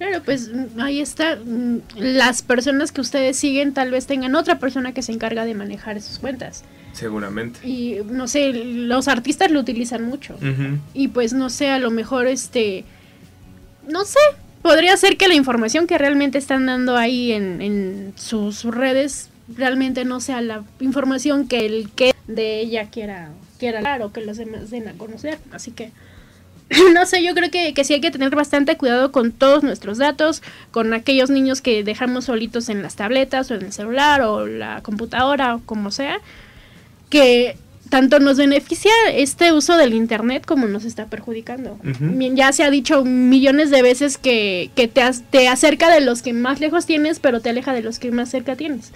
[0.05, 1.37] Claro, pues mm, ahí está.
[1.37, 5.55] mm, Las personas que ustedes siguen tal vez tengan otra persona que se encarga de
[5.55, 6.65] manejar sus cuentas.
[6.93, 7.67] Seguramente.
[7.67, 10.37] Y no sé, los artistas lo utilizan mucho.
[10.93, 12.85] Y pues no sé, a lo mejor este...
[13.89, 14.19] No sé,
[14.63, 20.05] podría ser que la información que realmente están dando ahí en, en sus redes realmente
[20.05, 24.37] no sea la información que el que de ella quiera, quiera dar o que los
[24.37, 25.39] demás den a conocer.
[25.51, 25.91] Así que,
[26.95, 29.99] no sé, yo creo que, que sí hay que tener bastante cuidado con todos nuestros
[29.99, 34.47] datos, con aquellos niños que dejamos solitos en las tabletas o en el celular o
[34.47, 36.19] la computadora o como sea,
[37.11, 37.57] que
[37.91, 41.79] tanto nos beneficia este uso del Internet como nos está perjudicando.
[42.35, 46.33] Ya se ha dicho millones de veces que, que te, te acerca de los que
[46.33, 48.93] más lejos tienes, pero te aleja de los que más cerca tienes.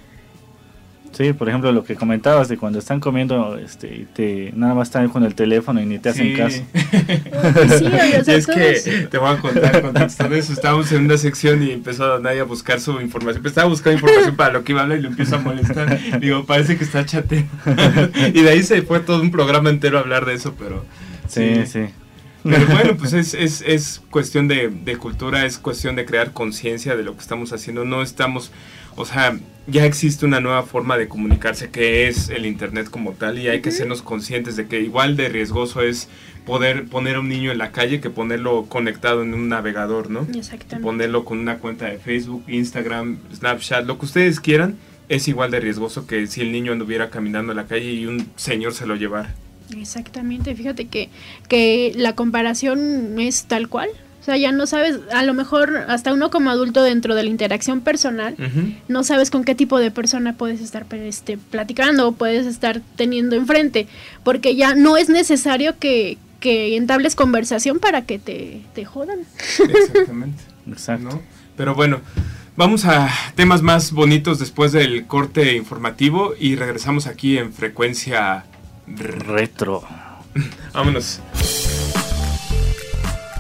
[1.13, 4.89] Sí, por ejemplo, lo que comentabas de cuando están comiendo, este, y te, nada más
[4.89, 6.63] están con el teléfono y ni te hacen caso.
[7.79, 12.19] sí, es que te voy a contar, contestando eso, estábamos en una sección y empezó
[12.21, 15.03] nadie a buscar su información, estaba buscando información para lo que iba a hablar y
[15.03, 16.21] lo empiezo a molestar.
[16.21, 17.47] Digo, parece que está chate.
[18.35, 20.85] y de ahí se fue todo un programa entero a hablar de eso, pero...
[21.29, 21.87] Sí, sí.
[22.43, 26.97] Pero bueno, pues es, es, es cuestión de, de cultura, es cuestión de crear conciencia
[26.97, 27.84] de lo que estamos haciendo.
[27.84, 28.53] No estamos
[28.99, 33.39] o sea, ya existe una nueva forma de comunicarse que es el Internet como tal
[33.39, 36.09] y hay que sernos conscientes de que igual de riesgoso es
[36.45, 40.26] poder poner a un niño en la calle que ponerlo conectado en un navegador, ¿no?
[40.34, 40.84] Exactamente.
[40.84, 44.76] Ponerlo con una cuenta de Facebook, Instagram, Snapchat, lo que ustedes quieran,
[45.09, 48.26] es igual de riesgoso que si el niño anduviera caminando en la calle y un
[48.34, 49.32] señor se lo llevara.
[49.77, 51.09] Exactamente, fíjate que,
[51.49, 53.91] que la comparación es tal cual,
[54.29, 57.81] sea, ya no sabes, a lo mejor hasta uno como adulto dentro de la interacción
[57.81, 58.37] personal,
[58.87, 63.37] no sabes con qué tipo de persona puedes estar este, platicando o puedes estar teniendo
[63.37, 63.87] enfrente,
[64.25, 69.21] porque ya no es necesario que, que entables conversación para que te, te jodan.
[69.61, 70.43] Exactamente.
[70.71, 71.23] Exacto.
[71.57, 72.03] Pero bueno,
[72.55, 78.45] vamos a temas más bonitos después del corte informativo y regresamos aquí en frecuencia
[78.97, 79.82] retro.
[80.72, 81.20] Vámonos.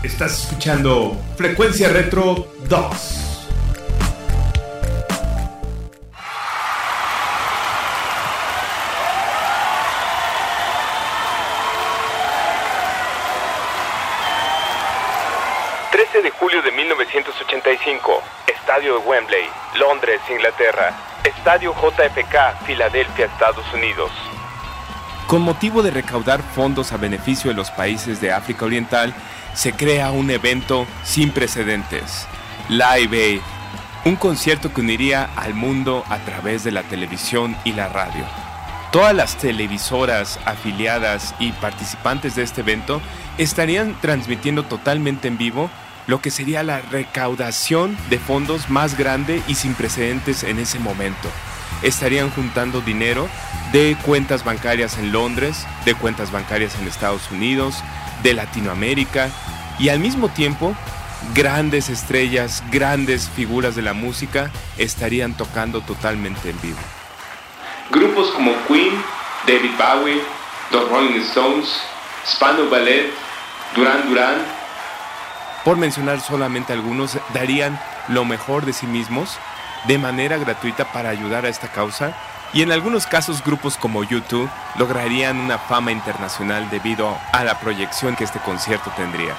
[0.02, 3.28] Estás escuchando Frecuencia Retro 2.
[16.22, 20.92] de julio de 1985, Estadio de Wembley, Londres, Inglaterra.
[21.22, 24.10] Estadio JFK, Filadelfia, Estados Unidos.
[25.28, 29.12] Con motivo de recaudar fondos a beneficio de los países de África Oriental,
[29.52, 32.26] se crea un evento sin precedentes,
[32.70, 33.40] Live Aid,
[34.06, 38.24] un concierto que uniría al mundo a través de la televisión y la radio.
[38.90, 43.02] Todas las televisoras afiliadas y participantes de este evento
[43.36, 45.68] estarían transmitiendo totalmente en vivo
[46.06, 51.28] lo que sería la recaudación de fondos más grande y sin precedentes en ese momento.
[51.82, 53.28] Estarían juntando dinero
[53.72, 57.76] de cuentas bancarias en Londres, de cuentas bancarias en Estados Unidos,
[58.22, 59.30] de Latinoamérica
[59.78, 60.74] y al mismo tiempo
[61.34, 66.78] grandes estrellas, grandes figuras de la música estarían tocando totalmente en vivo.
[67.90, 68.92] Grupos como Queen,
[69.46, 70.20] David Bowie,
[70.70, 71.68] The Rolling Stones,
[72.26, 73.10] Spano Ballet,
[73.74, 74.58] Duran Duran,
[75.64, 79.38] por mencionar solamente algunos, darían lo mejor de sí mismos
[79.88, 82.12] de manera gratuita para ayudar a esta causa
[82.52, 88.14] y en algunos casos grupos como YouTube lograrían una fama internacional debido a la proyección
[88.14, 89.34] que este concierto tendría.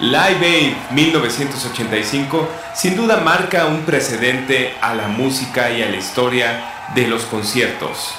[0.00, 6.88] Live Aid 1985 sin duda marca un precedente a la música y a la historia
[6.94, 8.14] de los conciertos.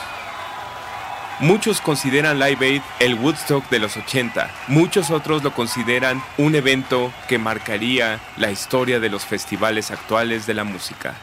[1.40, 7.12] Muchos consideran Live Aid el Woodstock de los 80, muchos otros lo consideran un evento
[7.28, 11.16] que marcaría la historia de los festivales actuales de la música.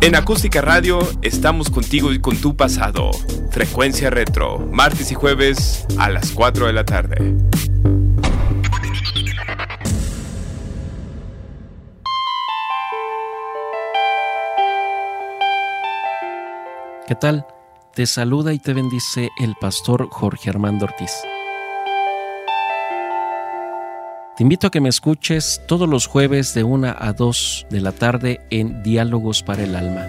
[0.00, 3.10] En Acústica Radio estamos contigo y con tu pasado.
[3.50, 7.36] Frecuencia Retro, martes y jueves a las 4 de la tarde.
[17.06, 17.46] ¿Qué tal?
[17.94, 21.12] Te saluda y te bendice el pastor Jorge Armando Ortiz.
[24.38, 27.90] Te invito a que me escuches todos los jueves de 1 a 2 de la
[27.90, 30.06] tarde en Diálogos para el Alma.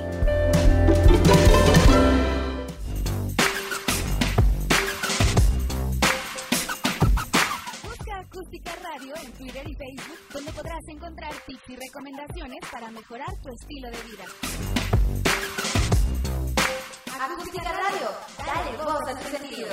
[12.17, 14.23] Recomendaciones para mejorar tu estilo de vida.
[17.19, 19.69] Acústica Radio, dale voz a tu sentido.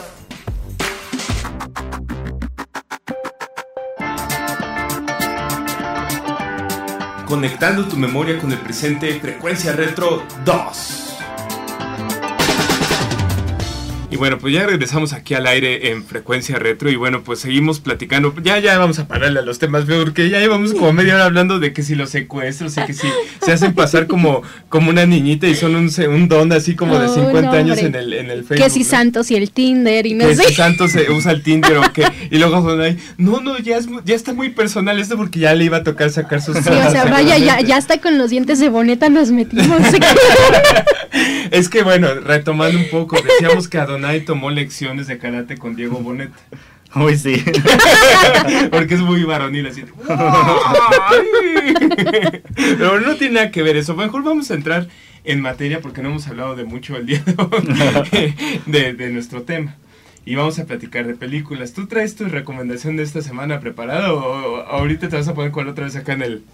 [7.26, 11.03] Conectando tu memoria con el presente, Frecuencia Retro 2.
[14.14, 17.80] Y bueno, pues ya regresamos aquí al aire en frecuencia retro y bueno, pues seguimos
[17.80, 18.32] platicando.
[18.44, 21.58] Ya, ya vamos a pararle a los temas, porque ya llevamos como media hora hablando
[21.58, 23.08] de que si los secuestros y que si
[23.44, 27.08] se hacen pasar como, como una niñita y son un, un don así como de
[27.08, 28.64] Oh, 50 no, años en el, en el Facebook.
[28.64, 28.84] Que si ¿no?
[28.86, 30.44] Santos y el Tinder y no que sé.
[30.44, 33.78] si Santos se usa el Tinder o que y luego son ahí, no, no, ya,
[33.78, 36.70] es, ya está muy personal esto porque ya le iba a tocar sacar sus Sí,
[36.70, 39.80] o sea, vaya, ya, ya hasta con los dientes de boneta nos metimos.
[41.50, 46.00] Es que bueno, retomando un poco, decíamos que Adonai tomó lecciones de karate con Diego
[46.00, 46.30] Bonet.
[46.96, 47.42] Uy, sí.
[48.70, 49.84] Porque es muy varonil así.
[52.56, 53.96] Pero no tiene nada que ver eso.
[53.96, 54.88] Mejor vamos a entrar
[55.24, 58.34] en materia porque no hemos hablado de mucho el día de hoy
[58.66, 59.76] de, de nuestro tema.
[60.26, 61.72] Y vamos a platicar de películas.
[61.72, 65.50] ¿Tú traes tu recomendación de esta semana preparada o, o ahorita te vas a poner
[65.50, 66.44] cuál otra vez acá en el...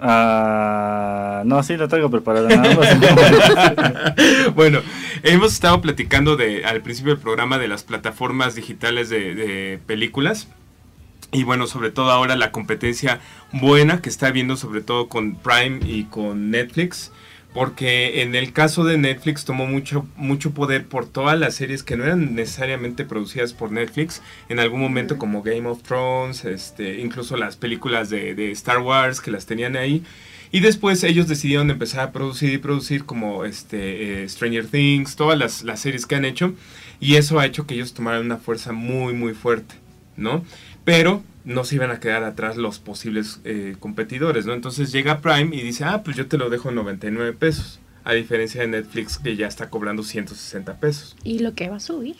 [0.00, 2.48] Ah, no, sí, lo traigo preparado.
[2.48, 4.54] Nada más.
[4.54, 4.80] bueno,
[5.22, 10.48] hemos estado platicando de, al principio del programa de las plataformas digitales de, de películas.
[11.30, 13.20] Y bueno, sobre todo ahora la competencia
[13.52, 17.12] buena que está habiendo sobre todo con Prime y con Netflix.
[17.54, 21.96] Porque en el caso de Netflix tomó mucho, mucho poder por todas las series que
[21.96, 24.22] no eran necesariamente producidas por Netflix.
[24.48, 29.20] En algún momento como Game of Thrones, este, incluso las películas de, de Star Wars
[29.20, 30.02] que las tenían ahí.
[30.50, 35.38] Y después ellos decidieron empezar a producir y producir como este, eh, Stranger Things, todas
[35.38, 36.54] las, las series que han hecho.
[37.00, 39.74] Y eso ha hecho que ellos tomaran una fuerza muy, muy fuerte,
[40.16, 40.44] ¿no?
[40.88, 44.54] Pero no se iban a quedar atrás los posibles eh, competidores, ¿no?
[44.54, 47.78] Entonces llega Prime y dice, ah, pues yo te lo dejo en 99 pesos.
[48.04, 51.14] A diferencia de Netflix que ya está cobrando 160 pesos.
[51.24, 52.16] y lo que va a subir.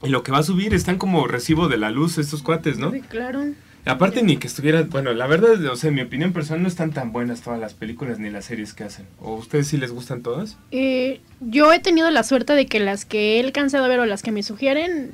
[0.00, 2.92] Y lo que va a subir están como recibo de la luz estos cuates, ¿no?
[2.92, 3.42] Sí, claro.
[3.84, 6.92] Aparte ni que estuviera, bueno, la verdad, o sea, en mi opinión personal no están
[6.92, 9.06] tan buenas todas las películas ni las series que hacen.
[9.18, 10.56] ¿O ustedes sí les gustan todas?
[10.70, 14.06] Eh, yo he tenido la suerte de que las que he alcanzado a ver o
[14.06, 15.10] las que me sugieren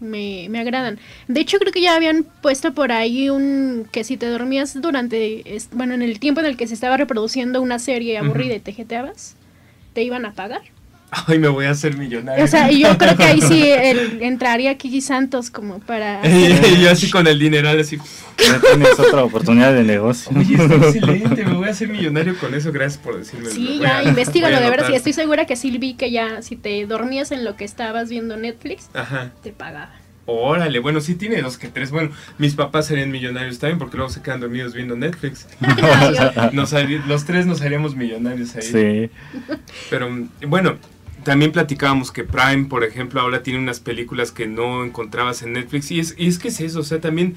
[0.00, 0.98] me, me agradan.
[1.26, 5.44] De hecho, creo que ya habían puesto por ahí un que si te dormías durante,
[5.72, 8.72] bueno, en el tiempo en el que se estaba reproduciendo una serie aburrida y te
[8.72, 9.36] jeteabas,
[9.92, 10.62] te iban a pagar.
[11.10, 12.44] Ay, me voy a hacer millonario.
[12.44, 16.20] O sea, y yo creo que ahí sí el- entraría Kiki Santos como para...
[16.26, 17.98] y yo así con el dineral así.
[18.38, 20.30] Ya tienes otra oportunidad de negocio.
[20.36, 23.50] Oye, está excelente, me voy a hacer millonario con eso, gracias por decirme.
[23.50, 24.90] Sí, ya, investigalo de veras.
[24.90, 28.10] Y estoy segura que sí vi que ya, si te dormías en lo que estabas
[28.10, 29.32] viendo Netflix, Ajá.
[29.42, 30.08] te pagaban.
[30.30, 31.90] Órale, bueno, sí tiene dos que tres.
[31.90, 35.46] Bueno, mis papás serían millonarios también porque luego se quedan dormidos viendo Netflix.
[36.52, 36.74] Nos
[37.06, 38.62] los tres nos haríamos millonarios ahí.
[38.62, 39.10] Sí.
[39.88, 40.76] Pero bueno,
[41.28, 45.90] también platicábamos que Prime, por ejemplo, ahora tiene unas películas que no encontrabas en Netflix.
[45.90, 47.34] Y es, y es que es eso, o sea, también,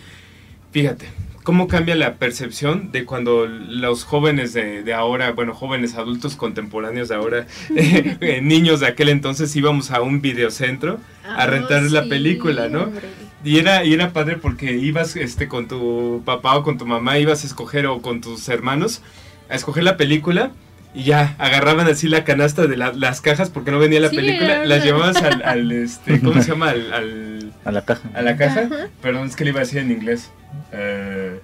[0.71, 1.09] fíjate,
[1.43, 7.09] cómo cambia la percepción de cuando los jóvenes de, de ahora, bueno, jóvenes adultos contemporáneos
[7.09, 12.03] de ahora, eh, niños de aquel entonces íbamos a un videocentro a Ah, rentar la
[12.03, 12.83] sí, película, ¿no?
[12.83, 13.09] hombre.
[13.43, 17.19] Y era, y era padre porque ibas este, con tu papá o con tu mamá,
[17.19, 19.01] ibas a escoger o con tus hermanos
[19.49, 20.53] a escoger la película
[20.93, 24.15] y ya agarraban así la canasta de la- las cajas porque no venía la Sí,
[24.17, 26.69] película, era las llevabas al, al, este, ¿cómo se llama?
[26.69, 28.09] Al, al- A la caja.
[28.13, 28.61] a la caja.
[28.61, 28.87] Ajá.
[29.01, 30.31] Perdón, es que le iba a decir en inglés.
[30.73, 31.39] Eh,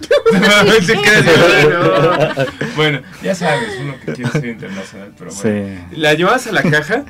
[1.70, 2.46] no.
[2.76, 5.68] Bueno, ya sabes, uno que quiere ser internacional, pero bueno.
[5.90, 5.96] Sí.
[5.96, 7.04] La llevabas a la caja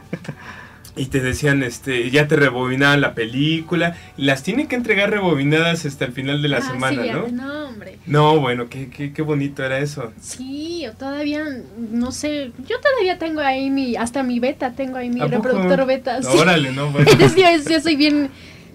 [0.98, 3.96] y te decían, este, ya te rebobinaban la película.
[4.16, 7.28] Las tienen que entregar rebobinadas hasta el final de la Ah, semana, sí, ¿no?
[7.28, 7.98] No, hombre.
[8.06, 10.12] No, bueno, qué, qué, qué bonito era eso.
[10.20, 11.44] Sí, o todavía,
[11.92, 16.22] no sé, yo todavía tengo ahí mi, hasta mi beta, tengo ahí mi reproductor beta.
[16.22, 16.36] sí.
[16.36, 17.08] Órale, no, bueno.
[17.36, 18.30] Yo, yo soy bien,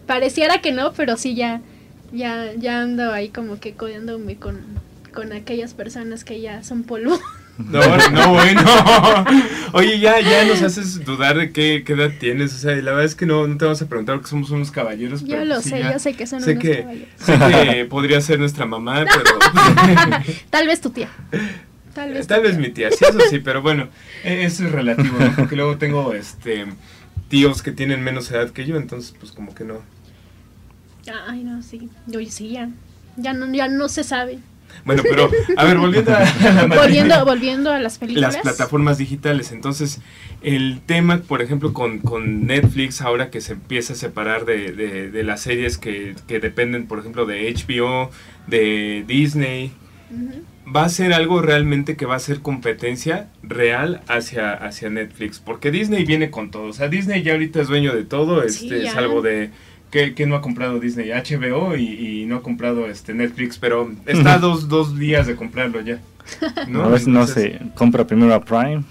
[0.08, 1.62] pareciera que no, pero sí ya,
[2.12, 4.62] ya, ya ando ahí como que codeándome con,
[5.14, 7.20] con aquellas personas que ya son polvo.
[7.58, 8.62] No, no, bueno.
[9.74, 12.54] Oye, ya, ya nos haces dudar de qué, qué edad tienes.
[12.54, 14.72] O sea, la verdad es que no, no te vamos a preguntar porque somos unos
[14.72, 15.22] caballeros.
[15.22, 17.10] Yo pero lo sí sé, ya- yo sé que son sé unos que, caballeros.
[17.18, 17.38] Sé
[17.76, 20.24] que podría ser nuestra mamá, pero...
[20.50, 21.10] Tal vez tu tía.
[21.94, 22.26] Tal vez.
[22.26, 23.88] Tal tu vez mi tía, sí, eso sí, pero bueno,
[24.24, 25.36] e- eso es relativo, ¿no?
[25.36, 26.66] Porque luego tengo este
[27.30, 29.76] tíos que tienen menos edad que yo, entonces pues como que no.
[31.28, 31.90] Ay, no, sí.
[32.16, 32.70] Oye, sí, ya.
[33.16, 34.40] Ya no, ya no se sabe.
[34.86, 36.26] Bueno, pero a ver, volviendo a.
[36.68, 38.34] Volviendo, volviendo a las películas.
[38.34, 39.52] las plataformas digitales.
[39.52, 40.02] Entonces,
[40.42, 45.10] el tema, por ejemplo, con, con Netflix, ahora que se empieza a separar de, de-
[45.10, 48.10] de las series que, que dependen, por ejemplo, de HBO,
[48.48, 49.72] de Disney,
[50.76, 55.40] va a ser algo realmente que va a ser competencia real hacia, hacia Netflix.
[55.40, 56.66] Porque Disney viene con todo.
[56.66, 58.94] O sea, Disney ya ahorita es dueño de todo, Sí, este, ya.
[58.94, 59.50] salvo de...
[59.94, 61.12] Que, que no ha comprado Disney?
[61.12, 61.84] HBO y,
[62.22, 66.00] y no ha comprado este Netflix, pero está a dos, dos días de comprarlo ya.
[66.84, 68.84] A ver si no se compra primero a Prime.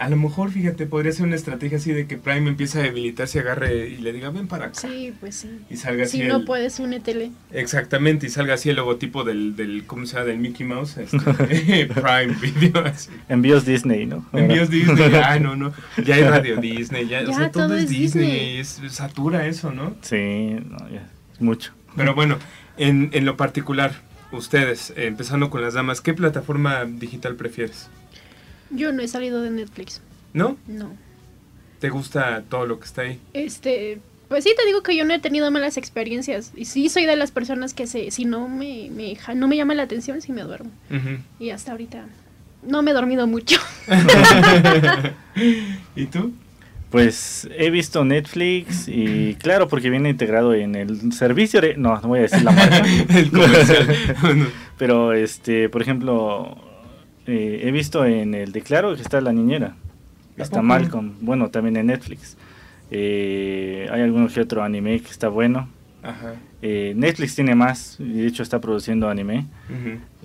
[0.00, 3.38] A lo mejor, fíjate, podría ser una estrategia así de que Prime empieza a debilitarse,
[3.40, 4.80] agarre y le diga, ven para acá.
[4.80, 5.50] Sí, pues sí.
[5.68, 7.32] Y salga así Si no el- puedes, únetele.
[7.52, 10.24] Exactamente, y salga así el logotipo del, del ¿cómo se llama?
[10.24, 11.18] Del Mickey Mouse, este,
[11.94, 13.10] Prime Video, así.
[13.28, 14.26] Envíos Disney, ¿no?
[14.32, 15.72] Envíos Disney, ah, no, no,
[16.04, 18.86] ya hay Radio Disney, ya, o sea, todo, todo es es Disney, Disney.
[18.86, 19.94] es, satura eso, ¿no?
[20.00, 21.72] Sí, no, ya, es mucho.
[21.94, 22.38] Pero bueno,
[22.78, 23.92] en, en lo particular,
[24.32, 27.90] ustedes, eh, empezando con las damas, ¿qué plataforma digital prefieres?
[28.70, 30.00] Yo no he salido de Netflix.
[30.32, 30.56] ¿No?
[30.66, 30.92] No.
[31.80, 33.18] ¿Te gusta todo lo que está ahí?
[33.32, 36.52] Este, pues sí te digo que yo no he tenido malas experiencias.
[36.54, 39.74] Y sí soy de las personas que se, si no me, me no me llama
[39.74, 40.70] la atención, sí me duermo.
[41.38, 42.06] Y hasta ahorita
[42.62, 43.58] no me he dormido mucho.
[45.96, 46.32] ¿Y tú?
[46.90, 51.76] Pues he visto Netflix y claro, porque viene integrado en el servicio de...
[51.76, 52.84] No, no voy a decir la marca.
[53.16, 53.96] El comercial.
[54.78, 56.56] Pero, este, por ejemplo,
[57.30, 59.76] eh, he visto en el de Claro que está La Niñera.
[60.38, 60.62] ¿A Está?
[60.62, 61.14] Malcolm.
[61.20, 62.36] Bueno, también en Netflix.
[62.90, 65.68] Eh, hay alguno que otro anime que está bueno.
[66.02, 66.34] Ajá.
[66.62, 69.46] Eh, Netflix tiene más, y de hecho está produciendo anime.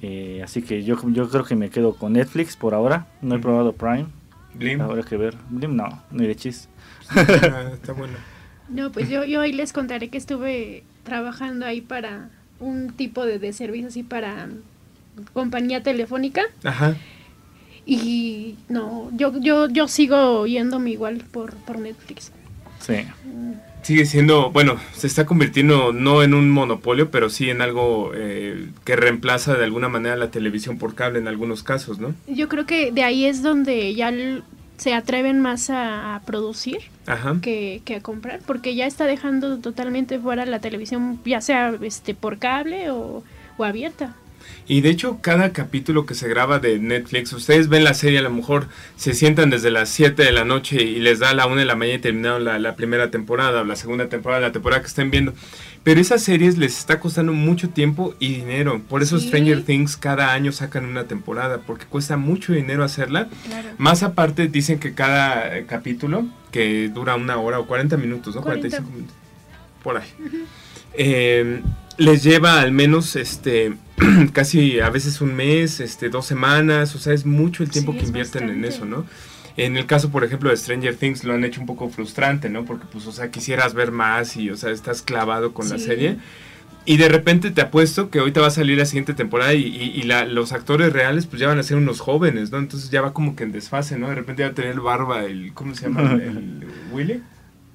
[0.02, 3.08] Eh, así que yo, yo creo que me quedo con Netflix por ahora.
[3.22, 4.06] No he probado Prime.
[4.54, 4.82] Blim.
[4.82, 5.36] Habrá que ver.
[5.50, 6.70] Blim no, ni de chis.
[7.10, 8.14] Ah, está bueno.
[8.70, 12.30] No, pues yo, yo hoy les contaré que estuve trabajando ahí para
[12.60, 14.48] un tipo de, de servicio así para
[15.34, 16.44] compañía telefónica.
[16.64, 16.96] Ajá.
[17.86, 22.32] Y no, yo, yo, yo sigo yéndome igual por, por Netflix.
[22.80, 22.96] Sí.
[23.84, 28.70] Sigue siendo, bueno, se está convirtiendo no en un monopolio, pero sí en algo eh,
[28.84, 32.16] que reemplaza de alguna manera la televisión por cable en algunos casos, ¿no?
[32.28, 34.12] Yo creo que de ahí es donde ya
[34.78, 37.38] se atreven más a, a producir Ajá.
[37.42, 42.16] que, que a comprar, porque ya está dejando totalmente fuera la televisión, ya sea este
[42.16, 43.24] por cable o,
[43.58, 44.16] o abierta.
[44.68, 48.24] Y de hecho, cada capítulo que se graba de Netflix, ustedes ven la serie, a
[48.24, 51.58] lo mejor se sientan desde las 7 de la noche y les da la 1
[51.58, 54.82] de la mañana y terminaron la, la primera temporada o la segunda temporada, la temporada
[54.82, 55.34] que estén viendo.
[55.84, 58.82] Pero esas series les está costando mucho tiempo y dinero.
[58.90, 59.28] Por eso Sí.
[59.28, 63.28] Stranger Things cada año sacan una temporada, porque cuesta mucho dinero hacerla.
[63.46, 63.70] Claro.
[63.78, 68.42] Más aparte, dicen que cada eh, capítulo, que dura una hora o 40 minutos, ¿no?
[68.42, 68.70] 40.
[68.82, 69.16] 45 minutos.
[69.84, 70.08] Por ahí.
[70.96, 71.62] Eh,
[71.98, 73.74] les lleva al menos este
[74.34, 78.00] casi a veces un mes, este dos semanas, o sea, es mucho el tiempo Sí,
[78.00, 79.06] que invierten en eso, ¿no?
[79.58, 82.66] En el caso, por ejemplo, de Stranger Things lo han hecho un poco frustrante, ¿no?
[82.66, 86.18] Porque pues, o sea, quisieras ver más y, o sea, estás clavado con la serie.
[86.88, 89.94] Y de repente te apuesto que ahorita va a salir la siguiente temporada y, y-
[90.00, 92.60] y la- los actores reales pues ya van a ser unos jóvenes, ¿no?
[92.60, 94.10] Entonces ya va como que en desfase, ¿no?
[94.10, 96.12] De repente va a tener barba el, ¿cómo se llama?
[96.12, 97.24] El, el Willy.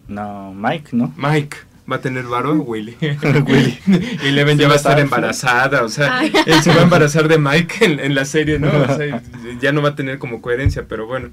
[0.06, 1.12] No, Mike, ¿no?
[1.16, 1.56] Mike
[1.90, 2.96] va a tener barba, Willy.
[3.46, 3.78] Willy.
[4.22, 6.32] y Eleven Sí, ya va a estar embarazada, o sea, Ay.
[6.46, 8.68] él se va a embarazar de Mike en, en la serie, ¿no?
[8.68, 9.22] O sea,
[9.60, 11.30] ya no va a tener como coherencia, pero bueno.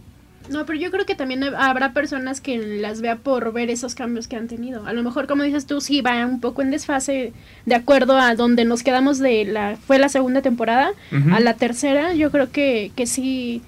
[0.50, 3.96] No, pero yo creo que también hab- habrá personas que las vea por ver esos
[3.96, 4.86] cambios que han tenido.
[4.88, 7.34] A lo mejor, como dices tú, sí va un poco en desfase
[7.66, 10.92] de acuerdo a donde nos quedamos de la fue la segunda temporada
[11.34, 12.14] a la tercera.
[12.14, 13.62] Yo creo que, que sí.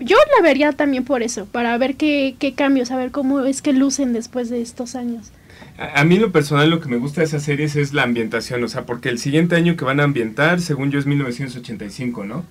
[0.00, 3.62] yo la vería también por eso, para ver qué, qué cambios, a ver cómo es
[3.62, 5.30] que lucen después de estos años.
[5.78, 8.62] A, a mí lo personal lo que me gusta de esas series es la ambientación,
[8.64, 12.44] o sea, porque el siguiente año que van a ambientar, según yo, es 1985, ¿no?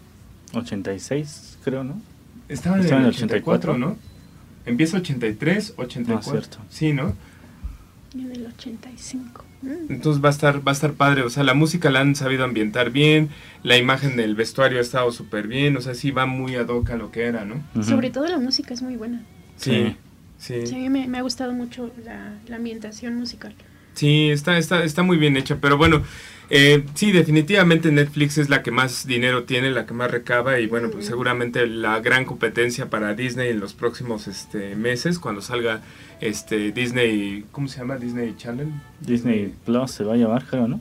[0.53, 2.01] 86, creo, ¿no?
[2.49, 3.97] Estaban en Estaba el en el 84, 84, ¿no?
[4.65, 6.15] Empieza 83, 84.
[6.15, 6.57] No, cierto.
[6.69, 7.15] Sí, ¿no?
[8.13, 9.43] En el 85.
[9.61, 9.69] Mm.
[9.89, 12.43] Entonces va a estar va a estar padre, o sea, la música la han sabido
[12.43, 13.29] ambientar bien,
[13.63, 16.91] la imagen del vestuario ha estado súper bien, o sea, sí va muy ad hoc
[16.91, 17.63] a lo que era, ¿no?
[17.83, 19.23] Sobre todo la música es muy buena.
[19.57, 19.71] Sí.
[19.71, 19.95] Sí.
[20.39, 23.53] Sí, a mí me, me ha gustado mucho la, la ambientación musical.
[23.95, 26.03] Sí, está, está, está muy bien hecha, pero bueno,
[26.49, 30.67] eh, sí, definitivamente Netflix es la que más dinero tiene, la que más recaba y
[30.67, 35.81] bueno, pues seguramente la gran competencia para Disney en los próximos este, meses, cuando salga
[36.21, 37.97] este Disney, ¿cómo se llama?
[37.97, 38.69] Disney Channel.
[39.01, 40.79] Disney Plus se va a llamar, creo, ¿no?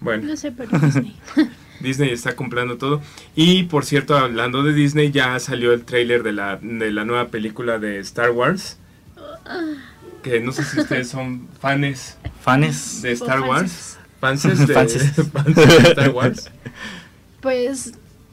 [0.00, 1.14] Bueno, No sé, pero Disney.
[1.80, 3.02] Disney está comprando todo.
[3.34, 7.28] Y por cierto, hablando de Disney, ya salió el tráiler de la, de la nueva
[7.28, 8.78] película de Star Wars.
[10.22, 13.02] Que no sé si ustedes son fans Fanes.
[13.02, 13.98] de Star Wars.
[14.20, 15.12] Fanses de, Fanses.
[15.30, 16.50] fanses de Star Wars.
[17.40, 17.92] Pues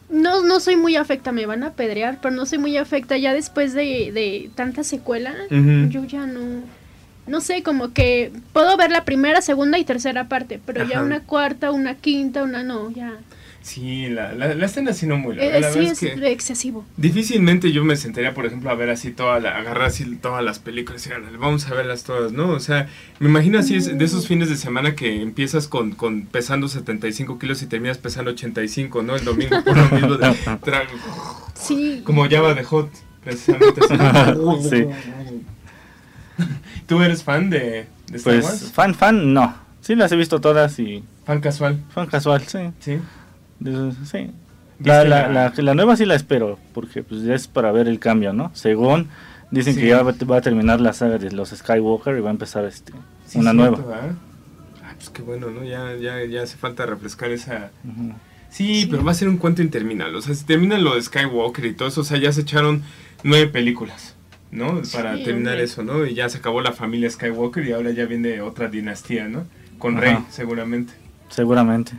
[0.09, 3.17] no, no soy muy afecta, me van a pedrear, pero no soy muy afecta.
[3.17, 6.63] Ya después de, de tanta secuela, yo ya no.
[7.31, 11.21] No sé, como que puedo ver la primera, segunda y tercera parte, pero ya una
[11.21, 13.13] cuarta, una quinta, una no, ya.
[13.63, 15.57] Sí, la, la, la están haciendo muy larga.
[15.57, 16.83] Eh, la sí, es es que excesivo.
[16.97, 20.57] difícilmente yo me sentaría, por ejemplo, a ver así toda la, agarrar así todas las
[20.57, 22.49] películas y "Órale, vamos a verlas todas, ¿no?
[22.49, 22.87] O sea,
[23.19, 27.37] me imagino así es de esos fines de semana que empiezas con, con pesando 75
[27.37, 29.15] kilos y terminas pesando 85, ¿no?
[29.15, 30.89] El domingo por lo mismo de trago.
[31.53, 32.01] Sí.
[32.03, 32.89] Como Java de Hot.
[33.23, 33.79] precisamente.
[33.85, 33.95] así.
[34.69, 34.85] Sí.
[36.91, 38.71] ¿Tú eres fan de, de Star Pues Wars?
[38.73, 39.55] fan, fan, no.
[39.79, 41.79] Sí las he visto todas y Fan casual.
[41.93, 42.59] fan casual, sí.
[42.81, 42.97] Sí.
[43.59, 44.29] De- sí.
[44.77, 47.71] ¿Viste La, la, la- la, la nueva sí la espero, porque pues ya es para
[47.71, 48.51] ver el cambio, ¿no?
[48.53, 49.07] Según
[49.51, 49.79] dicen Sí.
[49.81, 52.65] que ya va, va a terminar la saga de los Skywalker y va a empezar
[52.65, 52.91] este
[53.25, 53.77] Sí, una nueva.
[53.77, 54.11] ¿verdad?
[54.83, 55.63] Ah, pues qué bueno, ¿no?
[55.63, 57.71] Ya, ya, ya hace falta refrescar esa...
[58.49, 60.17] Sí, pero va a ser un cuento interminable.
[60.17, 62.83] O sea, si terminan lo de Skywalker y todo eso, o sea, ya se echaron
[63.23, 64.10] nueve películas,
[64.51, 64.81] ¿no?
[64.93, 65.63] Para Sí, terminar hombre.
[65.63, 66.05] eso, ¿no?
[66.05, 69.45] Y ya se acabó la familia Skywalker y ahora ya viene otra dinastía, ¿no?
[69.79, 70.01] Con Ajá.
[70.05, 70.93] Rey, seguramente.
[71.29, 71.93] Seguramente.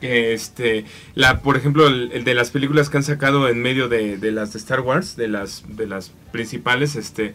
[0.00, 0.84] Este,
[1.14, 4.32] la, por ejemplo, el, el de las películas que han sacado en medio de, de
[4.32, 7.32] las de Star Wars, de las, de las principales, este,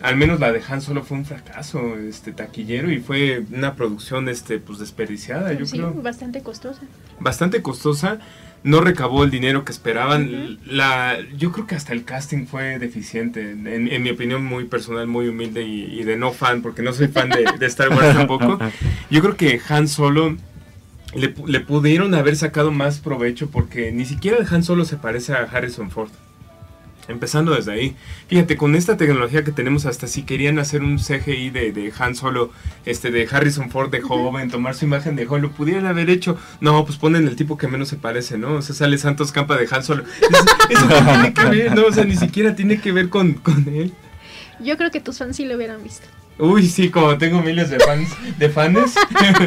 [0.00, 4.28] al menos la de Han Solo fue un fracaso, este, taquillero y fue una producción,
[4.28, 6.80] este, pues desperdiciada, yo sí, creo bastante costosa.
[7.20, 8.18] bastante costosa,
[8.62, 10.58] no recabó el dinero que esperaban.
[10.66, 15.06] La, yo creo que hasta el casting fue deficiente, en, en mi opinión muy personal,
[15.06, 18.14] muy humilde y, y de no fan, porque no soy fan de, de Star Wars
[18.16, 18.58] tampoco.
[19.10, 20.36] Yo creo que Han Solo
[21.14, 25.32] le, le pudieron haber sacado más provecho porque ni siquiera el Han Solo se parece
[25.32, 26.10] a Harrison Ford.
[27.10, 27.96] Empezando desde ahí.
[28.28, 32.14] Fíjate, con esta tecnología que tenemos, hasta si querían hacer un CGI de, de Han
[32.14, 32.52] Solo,
[32.86, 36.38] este, de Harrison Ford de joven, tomar su imagen de joven, lo pudieran haber hecho.
[36.60, 38.54] No, pues ponen el tipo que menos se parece, ¿no?
[38.54, 40.04] O sea, sale Santos Campa de Han Solo.
[40.70, 41.86] Eso, eso no tiene que ver, ¿no?
[41.86, 43.92] O sea, ni siquiera tiene que ver con, con él.
[44.60, 46.06] Yo creo que tus fans sí lo hubieran visto.
[46.40, 48.94] Uy, sí, como tengo miles de fans, de fans,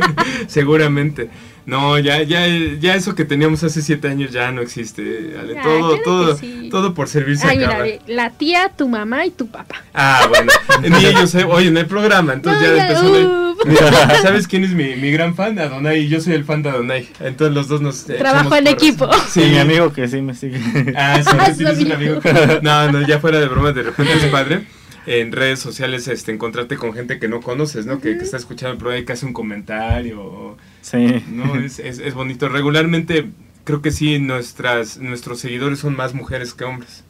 [0.48, 1.30] seguramente.
[1.66, 5.36] No, ya, ya, ya eso que teníamos hace siete años ya no existe.
[5.40, 5.58] Ale.
[5.58, 6.68] Ah, todo, claro que todo, sí.
[6.70, 9.82] todo por servirse Ay, mira, ve, la tía, tu mamá y tu papá.
[9.94, 10.52] Ah, bueno,
[11.00, 13.14] ni ellos, eh, oye, no hay programa, entonces No, ya ya, empezó.
[13.14, 13.44] de- uh.
[13.66, 15.58] Mira, ¿Sabes quién es mi, mi gran fan?
[15.58, 17.08] Adonai, y yo soy el fan de Adonai.
[17.22, 18.10] Entonces los dos nos.
[18.10, 19.10] eh, Trabajo en equipo.
[19.30, 20.60] Sí, mi amigo que sí me sigue.
[20.98, 21.96] Ah, sí, Ah, tienes un sabía.
[21.96, 22.20] amigo.
[22.62, 24.66] No, no, ya fuera de broma, de repente es padre.
[25.06, 28.00] En redes sociales, este, encontrarte con gente que no conoces, ¿no?
[28.00, 30.58] Que, que está escuchando el programa y que hace un comentario.
[30.82, 31.24] Sí.
[31.30, 32.48] No, es, es, es bonito.
[32.50, 33.30] Regularmente,
[33.64, 37.04] creo que sí, nuestras, nuestros seguidores son más mujeres que hombres.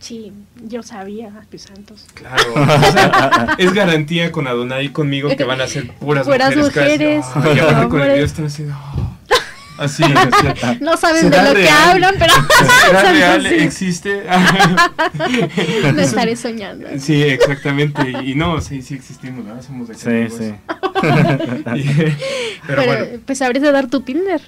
[0.00, 0.32] Sí,
[0.66, 2.06] yo sabía, pues santos.
[2.14, 2.54] Claro.
[2.54, 7.24] o sea, es garantía con Adonai y conmigo que van a ser puras, Puras mujeres.
[7.26, 7.38] casi.
[7.38, 9.18] mujeres, aparte con el video están oh.
[9.80, 10.02] Así.
[10.80, 12.32] No saben de ¿Será lo que hablan, pero
[12.86, 13.46] ¿Será real?
[13.46, 14.22] ¿Existe?
[15.94, 16.86] No estaré soñando.
[16.98, 18.02] Sí, exactamente.
[18.22, 19.60] Y, y no, sí, sí existimos, ¿no?
[19.62, 20.54] Somos de Sí, sí.
[21.76, 22.14] Y- pero,
[22.66, 23.06] Pero, bueno.
[23.26, 24.40] pues habrías de dar tu Tinder.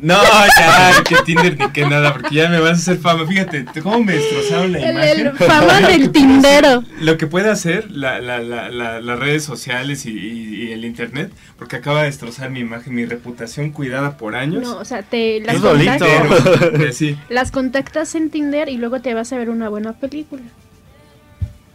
[0.00, 3.26] No, ya, que Tinder ni que nada, porque ya me vas a hacer fama.
[3.26, 5.26] Fíjate, cómo me destrozaron la El, imagen.
[5.26, 6.84] el fama Lo que del tindero.
[7.00, 10.84] Lo que puede hacer la, la, la, la- las redes sociales y, y- y el
[10.84, 14.62] internet, porque acaba de destrozar mi imagen, mi reputación cuidada por años.
[14.62, 15.90] No, o sea, te las Es bonito.
[15.98, 19.68] contactas, Pero, eh, sí, las contactas en Tinder y luego te vas a ver una
[19.68, 20.42] buena película.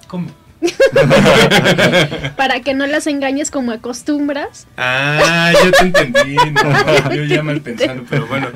[0.08, 0.28] ¿cómo?
[2.38, 4.68] Para que no las engañes como acostumbras.
[4.78, 6.36] Ah, yo te entendí.
[6.36, 8.48] No, yo ya mal pensando, pero bueno.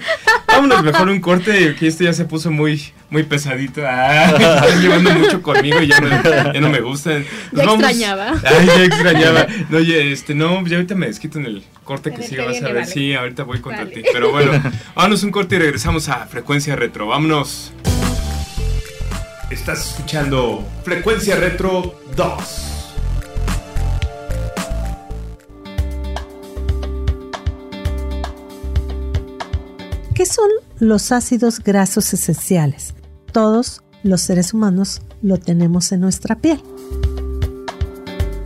[0.47, 3.81] Vámonos mejor un corte, que este ya se puso muy, muy pesadito.
[3.85, 4.25] Ah,
[4.65, 6.09] están llevando mucho conmigo y ya no,
[6.53, 7.25] ya no me gustan.
[7.51, 8.33] Nos Ya extrañaba.
[8.43, 9.47] Ay, ya extrañaba.
[9.69, 12.65] No, oye, este, no, ya ahorita me desquito en el corte que sigue, vas a
[12.65, 12.73] ver.
[12.75, 12.85] vale.
[12.85, 13.95] Sí, ahorita voy contra Vale.
[13.95, 14.03] ti.
[14.11, 14.51] Pero bueno,
[14.95, 17.07] vámonos un corte y regresamos a Frecuencia Retro.
[17.07, 17.73] Vámonos.
[19.49, 22.83] Estás escuchando Frecuencia Retro 2.
[30.13, 32.93] ¿Qué son los ácidos grasos esenciales?
[33.31, 36.61] Todos los seres humanos lo tenemos en nuestra piel.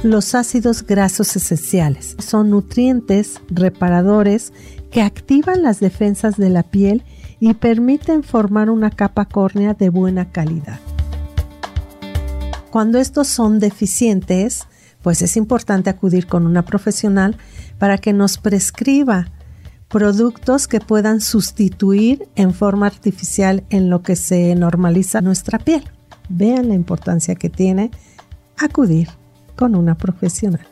[0.03, 4.53] Los ácidos grasos esenciales son nutrientes reparadores
[4.91, 7.03] que activan las defensas de la piel
[7.39, 10.79] y permiten formar una capa córnea de buena calidad.
[12.71, 14.65] Cuando estos son deficientes,
[15.01, 17.35] pues es importante acudir con una profesional
[17.77, 19.27] para que nos prescriba
[19.89, 25.83] productos que puedan sustituir en forma artificial en lo que se normaliza nuestra piel.
[26.29, 27.91] Vean la importancia que tiene
[28.57, 29.09] acudir
[29.57, 30.65] con una profesional.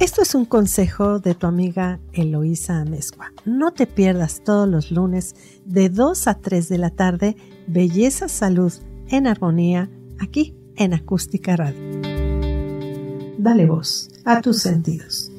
[0.00, 3.30] Esto es un consejo de tu amiga Eloísa Amezcua.
[3.44, 7.36] No te pierdas todos los lunes de 2 a 3 de la tarde
[7.68, 8.72] Belleza Salud
[9.12, 12.00] en Armonía aquí en Acústica Radio.
[13.36, 15.30] Dale voz a tus sentidos.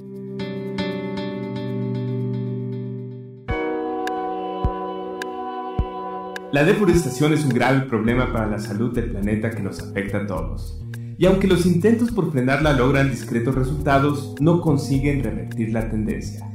[6.52, 10.28] La deforestación es un grave problema para la salud del planeta que nos afecta a
[10.28, 10.80] todos.
[11.18, 16.53] Y aunque los intentos por frenarla logran discretos resultados, no consiguen revertir la tendencia.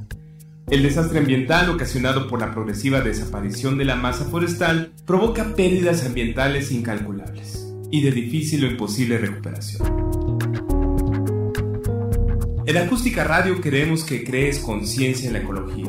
[0.70, 6.70] El desastre ambiental ocasionado por la progresiva desaparición de la masa forestal provoca pérdidas ambientales
[6.70, 9.82] incalculables y de difícil o imposible recuperación.
[12.66, 15.88] En Acústica Radio queremos que crees conciencia en la ecología.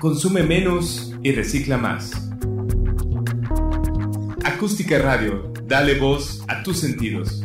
[0.00, 2.28] Consume menos y recicla más.
[4.42, 7.44] Acústica Radio, dale voz a tus sentidos.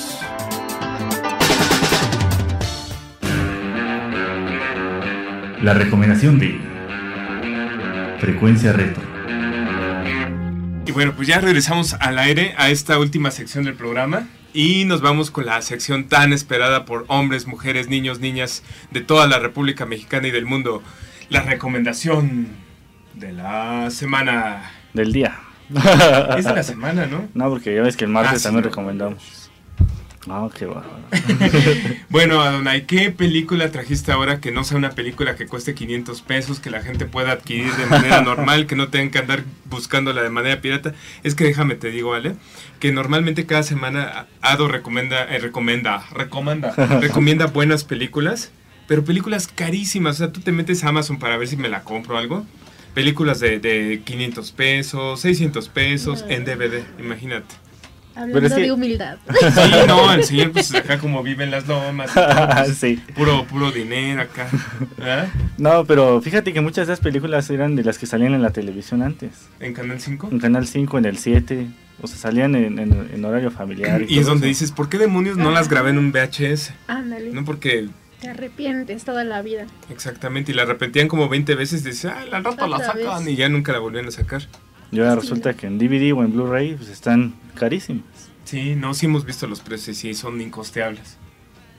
[5.61, 6.59] La recomendación de
[8.19, 9.03] Frecuencia Retro.
[10.85, 15.01] Y bueno, pues ya regresamos al aire a esta última sección del programa y nos
[15.01, 19.85] vamos con la sección tan esperada por hombres, mujeres, niños, niñas de toda la República
[19.85, 20.81] Mexicana y del mundo.
[21.29, 22.47] La recomendación
[23.13, 24.71] de la semana.
[24.93, 25.39] Del día.
[26.37, 27.29] Es de la semana, ¿no?
[27.33, 28.69] No, porque ya ves que el martes Ah, sí, también no.
[28.69, 29.40] recomendamos.
[30.29, 30.99] Ah, qué bárbaro.
[32.09, 36.59] Bueno, Adonai, ¿qué película trajiste ahora que no sea una película que cueste 500 pesos,
[36.59, 40.29] que la gente pueda adquirir de manera normal, que no tengan que andar buscándola de
[40.29, 40.93] manera pirata?
[41.23, 42.35] Es que déjame te digo, Ale,
[42.79, 48.51] que normalmente cada semana Ado recomienda, eh, recomienda, recomienda, recomienda buenas películas,
[48.87, 50.15] pero películas carísimas.
[50.15, 52.45] O sea, tú te metes a Amazon para ver si me la compro o algo.
[52.93, 57.55] Películas de, de 500 pesos, 600 pesos en DVD, imagínate.
[58.15, 59.17] Hablando es que- de humildad.
[59.39, 63.01] Sí, no, el señor pues acá como vive en las lomas, y todo, pues, sí.
[63.15, 64.47] puro, puro dinero acá.
[65.57, 68.51] No, pero fíjate que muchas de esas películas eran de las que salían en la
[68.51, 69.47] televisión antes.
[69.59, 70.29] En Canal 5.
[70.31, 71.67] En Canal 5, en el 7.
[72.01, 74.01] O sea, salían en, en- en horario familiar.
[74.01, 74.59] Y es todo donde eso.
[74.63, 76.73] dices, ¿por qué demonios no las grabé en un VHS?
[76.87, 77.31] Ándale.
[77.31, 77.89] No, porque
[78.19, 79.67] Te arrepientes toda la vida.
[79.89, 83.33] exactamente, y la repetían como 20 veces, dices, ah, la rata la sacan, vez.
[83.33, 84.41] y ya nunca la volvían a sacar.
[84.91, 88.03] Y ahora resulta que en DVD o en Blu-ray pues están carísimas.
[88.43, 91.17] Sí, no, sí hemos visto los precios, sí, son incosteables.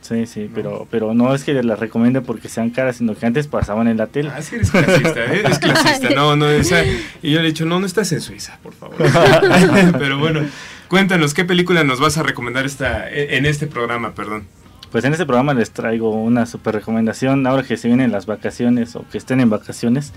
[0.01, 3.47] Sí, sí, pero, pero no es que las recomiende porque sean caras, sino que antes
[3.47, 4.31] pasaban en la tele.
[4.35, 5.41] Ah, sí, eres clasista, ¿eh?
[5.45, 6.11] eres clasista.
[6.11, 6.83] No, no, esa.
[7.23, 8.97] Y yo le he dicho, no, no estás en Suiza, por favor.
[9.99, 10.41] Pero bueno,
[10.89, 14.49] cuéntanos, ¿qué película nos vas a recomendar esta, en este programa, perdón?
[14.91, 18.97] Pues en este programa les traigo una super recomendación ahora que se vienen las vacaciones
[18.97, 20.13] o que estén en vacaciones.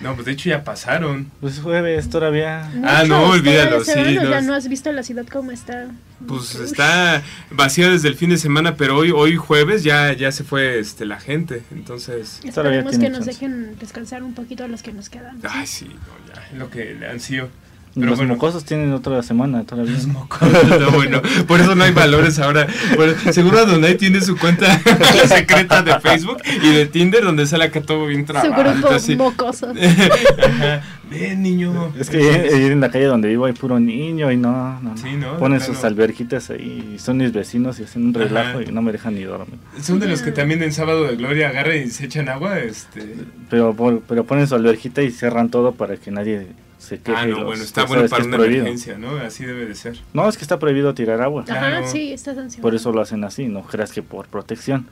[0.00, 1.30] No, pues de hecho ya pasaron.
[1.40, 2.70] Pues jueves todavía.
[2.82, 4.48] Ah, no, olvídalo, sí, Seguro ya no.
[4.48, 5.88] no has visto la ciudad como está.
[6.26, 10.44] Pues está vacía desde el fin de semana, pero hoy, hoy jueves ya, ya se
[10.44, 12.40] fue este, la gente, entonces...
[12.44, 13.32] Esperemos que nos chance.
[13.32, 15.38] dejen descansar un poquito a los que nos quedan.
[15.48, 17.48] Ay, sí, no, ya, lo que le han sido.
[17.96, 19.96] Los Pero bueno, mocosos tienen otra semana todavía.
[20.06, 22.68] No, bueno, por eso no hay valores ahora.
[22.94, 24.78] Bueno, seguro Adonai tiene su cuenta
[25.26, 28.72] secreta de Facebook y de Tinder donde sale acá todo bien Su trabado.
[28.74, 29.16] grupo así.
[29.16, 29.72] mocoso.
[29.72, 30.82] Ajá.
[31.10, 31.92] Ven, niño.
[31.98, 34.96] Es que en la calle donde vivo hay puro niño y no, no, no.
[34.96, 35.36] Sí, ¿no?
[35.38, 38.24] ponen sus alberquitas ahí y son mis vecinos y hacen un Ajá.
[38.24, 39.58] relajo y no me dejan ni dormir.
[39.82, 42.60] Son de los que también en Sábado de Gloria agarran y se echan agua.
[42.60, 43.16] Este...
[43.50, 43.74] Pero,
[44.06, 46.46] pero ponen su alberquita y cierran todo para que nadie
[46.80, 47.16] se queje.
[47.16, 48.62] Ah, no, los- bueno, está bueno para es una prohibido.
[48.62, 49.16] emergencia, ¿no?
[49.18, 49.98] Así debe de ser.
[50.12, 51.44] No, es que está prohibido tirar agua.
[51.48, 51.86] Ajá, Claro.
[51.88, 52.62] sí, está sancionado.
[52.62, 54.88] Por eso lo hacen así, no creas que por protección.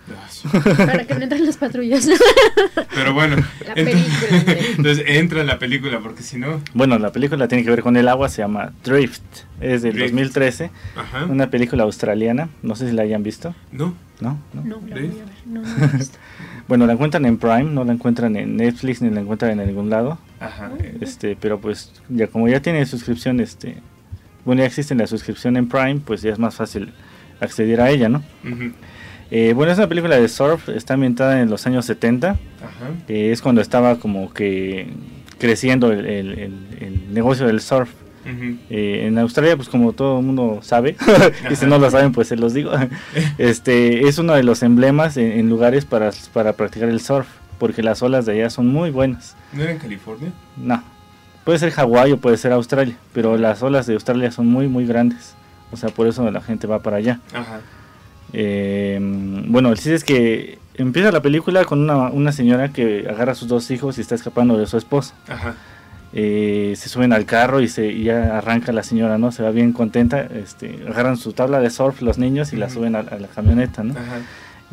[0.76, 2.08] Para que no entren las patrullas.
[2.94, 3.36] Pero bueno,
[3.66, 4.60] La película, hombre.
[4.76, 6.60] entonces entra en la película porque si no...
[6.74, 9.22] Bueno, la película tiene que ver con el agua, se llama Drift.
[9.60, 10.10] Es del Drift.
[10.12, 11.24] 2013, Ajá.
[11.24, 12.48] una película australiana.
[12.62, 13.54] No sé si la hayan visto.
[13.72, 13.94] No.
[14.20, 14.38] ¿No?
[14.52, 14.62] ¿No?
[14.64, 15.10] No, la voy a ver.
[15.46, 16.18] No, no la he visto.
[16.68, 19.88] Bueno, la encuentran en Prime, no la encuentran en Netflix ni la encuentran en ningún
[19.90, 20.18] lado.
[20.40, 20.70] Ajá.
[21.00, 23.76] Este, pero pues ya como ya tiene suscripción, este,
[24.44, 26.92] bueno, ya existe la suscripción en Prime, pues ya es más fácil
[27.40, 28.22] acceder a ella, ¿no?
[29.30, 32.38] Eh, bueno, es una película de surf, está ambientada en los años 70, Ajá.
[33.08, 34.88] eh, es cuando estaba como que
[35.38, 37.90] creciendo el, el- el- el negocio del surf.
[38.68, 40.96] Eh, en Australia, pues como todo el mundo sabe,
[41.50, 42.72] y si no lo saben, pues se los digo,
[43.38, 47.26] este es uno de los emblemas en, en lugares para, para practicar el surf,
[47.58, 49.36] porque las olas de allá son muy buenas.
[49.52, 50.32] ¿No era en California?
[50.56, 50.82] No,
[51.44, 54.86] puede ser Hawái o puede ser Australia, pero las olas de Australia son muy, muy
[54.86, 55.34] grandes.
[55.70, 57.20] O sea, por eso la gente va para allá.
[57.34, 57.60] Ajá.
[58.32, 63.32] Eh, bueno, el chiste es que empieza la película con una, una señora que agarra
[63.32, 65.14] a sus dos hijos y está escapando de su esposo.
[65.28, 65.54] Ajá.
[66.14, 69.30] Eh, se suben al carro y se y ya arranca la señora, ¿no?
[69.30, 70.22] Se va bien contenta.
[70.22, 73.82] Este, agarran su tabla de surf los niños y la suben a, a la camioneta,
[73.82, 73.92] ¿no?
[73.92, 74.20] Ajá.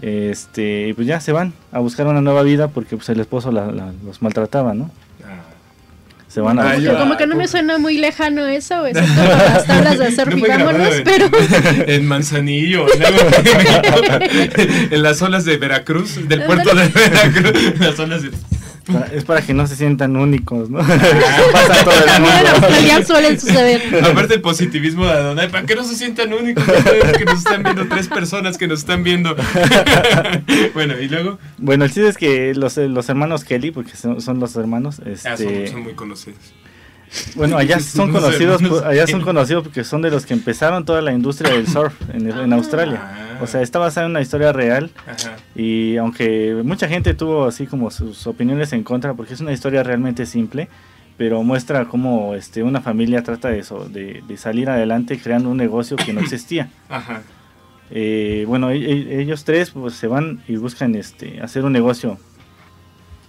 [0.02, 3.52] Este, y pues ya se van a buscar una nueva vida porque pues el esposo
[3.52, 4.92] la- la- los maltrataba, ¿no?
[6.28, 7.00] Se van a Ah, Como que, ya.
[7.00, 10.46] como que no me suena muy lejano eso, excepto para las tablas de surf No
[10.46, 11.30] vámonos, pero...
[11.88, 13.50] En Manzanillo, en algo así,
[14.92, 18.32] en las olas de Veracruz, del puerto de Veracruz, en las olas de...
[18.86, 20.78] Para- es para que no se sientan únicos, ¿no?
[21.52, 22.50] Pasa todo el mundo.
[22.56, 23.82] Australia suelen suceder.
[24.06, 26.64] Aparte el positivismo de Adonai, para que no se sientan únicos,
[27.18, 29.36] que nos están viendo tres personas que nos están viendo.
[30.74, 34.40] bueno, y luego, Bueno, el chiste es que los, los hermanos Kelly, porque son, son
[34.40, 36.38] los hermanos, ah, este, son, son muy conocidos.
[37.36, 41.12] Bueno, allá son conocidos, allá son conocidos porque son de los que empezaron toda la
[41.12, 43.02] industria del surf en, en Australia.
[43.04, 43.40] Ah.
[43.42, 45.36] O sea, está basada en una historia real Ajá.
[45.56, 49.84] y aunque mucha gente tuvo así como sus opiniones en contra, porque es una historia
[49.84, 50.70] realmente simple,
[51.18, 55.58] pero muestra cómo este, una familia trata de, eso, de, de salir adelante creando un
[55.58, 56.70] negocio que no existía.
[56.90, 57.22] Ajá.
[57.92, 62.18] Eh, bueno, e- e- ellos tres pues se van y buscan este hacer un negocio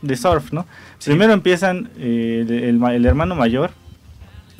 [0.03, 0.67] de surf, ¿no?
[1.05, 3.71] Primero empiezan eh, el, el ma- el hermano mayor,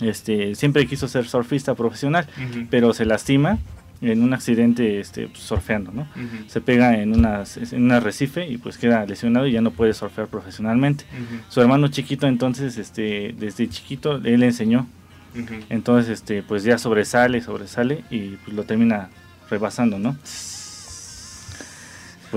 [0.01, 2.27] este siempre quiso ser surfista profesional,
[2.71, 3.59] pero se lastima
[4.03, 6.07] en un accidente este, pues, surfeando, ¿no?
[6.49, 9.95] Se pega en, unas, en un arrecife y pues queda lesionado y ya no puede
[9.95, 11.05] surfear profesionalmente.
[11.49, 14.87] Su hermano chiquito entonces, este, desde chiquito, él le enseñó
[15.71, 19.09] entonces, este, pues ya sobresale, sobresale y pues lo termina
[19.51, 20.17] rebasando, ¿no?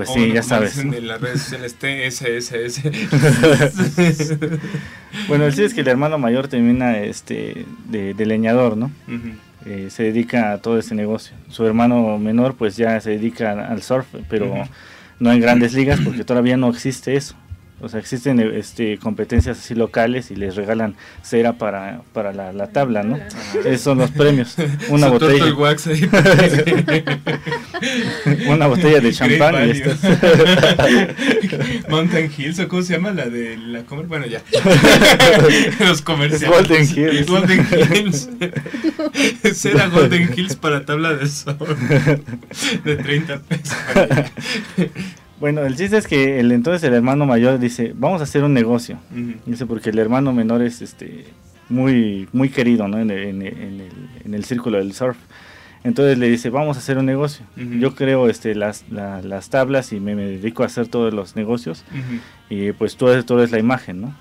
[0.06, 0.78] Pues sí, ya sabes.
[0.78, 2.82] En las redes sociales, TSSS.
[5.28, 8.90] Bueno, el sí es que el hermano mayor termina este, de, de leñador, ¿no?
[9.66, 11.36] Eh, se dedica a todo ese negocio.
[11.48, 14.54] Su hermano menor pues ya se dedica al surf, pero
[15.18, 17.34] no en grandes ligas porque todavía no existe eso.
[17.82, 22.68] O sea, existen este, competencias así locales y les regalan cera para, para la, la
[22.68, 23.18] tabla, ¿no?
[23.64, 24.54] Esos son los premios.
[24.88, 25.54] Una Su botella.
[25.54, 26.02] Wax ahí.
[28.48, 29.82] Una botella de champán y.
[31.88, 34.06] Mountain Hills, ¿o cómo se llama la de la comer?
[34.06, 34.42] Bueno, ya.
[35.80, 36.42] Los comerciales.
[36.42, 37.26] Es Golden Hills.
[37.26, 38.28] Golden Hills.
[39.54, 41.56] Será Golden Hills para tabla de sol.
[42.84, 43.74] De 30 pesos.
[45.40, 48.52] Bueno, el chiste es que el entonces el hermano mayor dice, vamos a hacer un
[48.54, 48.98] negocio.
[49.46, 51.24] Dice, porque el hermano menor es este
[51.68, 52.98] muy muy querido ¿no?
[52.98, 53.90] en, el, en el- en el-
[54.24, 55.16] en el círculo del surf.
[55.82, 57.46] Entonces le dice, vamos a hacer un negocio.
[57.80, 61.36] Yo creo este, las, la- las tablas y me, me dedico a hacer todos los
[61.36, 61.84] negocios.
[62.50, 64.14] Y pues todo, es- todo es la imagen, ¿no?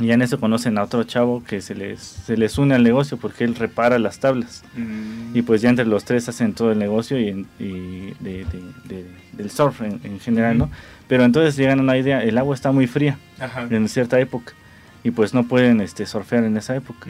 [0.00, 2.82] Y ya en eso conocen a otro chavo que se les, se les une al
[2.84, 4.62] negocio porque él repara las tablas.
[4.76, 5.36] Mm.
[5.36, 8.62] Y pues ya entre los tres hacen todo el negocio y, y de, de-
[8.94, 10.64] de- del surf en, en general, ¿no?
[10.64, 10.72] Ujú.
[11.08, 13.66] Pero entonces llegan a una idea, el agua está muy fría Ajá.
[13.70, 14.52] en cierta época
[15.04, 17.08] y pues no pueden este, surfear en esa época.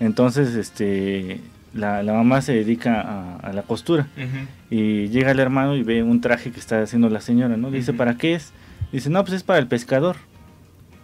[0.00, 1.40] Entonces este,
[1.74, 4.06] la, la mamá se dedica a, a la costura
[4.70, 7.70] y llega el hermano y ve un traje que está haciendo la señora, ¿no?
[7.70, 7.92] Le dice.
[7.92, 8.52] ¿para qué es?
[8.92, 10.16] Dice, no, pues es para el pescador,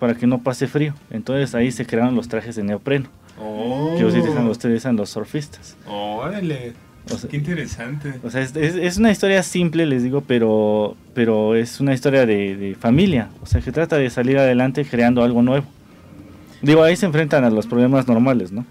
[0.03, 0.95] para que no pase frío.
[1.13, 3.07] Entonces ahí se crearon los trajes de neopreno
[3.41, 3.95] Oh.
[3.97, 5.77] que utilizan, utilizan los surfistas.
[5.87, 6.73] Órale.
[7.09, 8.15] O sea, Qué interesante.
[8.25, 12.27] o sea, es, es- es una historia simple, les digo, pero, pero es una historia
[12.27, 13.29] de, de familia.
[13.43, 15.67] O sea, que trata de salir adelante creando algo nuevo.
[16.63, 18.65] Digo, ahí se enfrentan a los problemas normales, ¿no?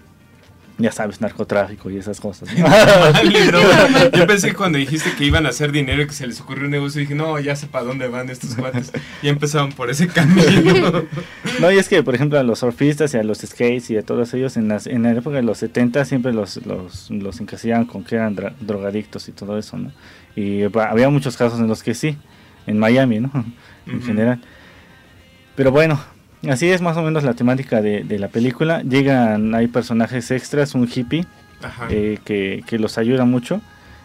[0.78, 2.48] Ya sabes, narcotráfico y esas cosas.
[4.14, 6.64] Yo pensé que cuando dijiste que iban a hacer dinero y que se les ocurrió
[6.64, 8.90] un negocio, dije, no, ya sé para dónde van estos cuates.
[9.22, 11.02] Ya empezaron por ese camino.
[11.60, 14.02] No, y es que, por ejemplo, a los surfistas y a los skates y a
[14.02, 17.84] todos ellos, en, las, en la época de los 70 siempre los, los, los encasillaban
[17.84, 19.92] con que eran drogadictos y todo eso, ¿no?
[20.34, 22.16] Y bah, había muchos casos en los que sí,
[22.66, 23.30] en Miami, ¿no?
[23.86, 24.40] en general.
[25.54, 26.00] Pero bueno,
[26.50, 28.82] así es más o menos la temática de, de la película.
[28.82, 31.24] Llegan, hay personajes extras, un hippie
[31.90, 33.60] eh, que, que los ayuda mucho.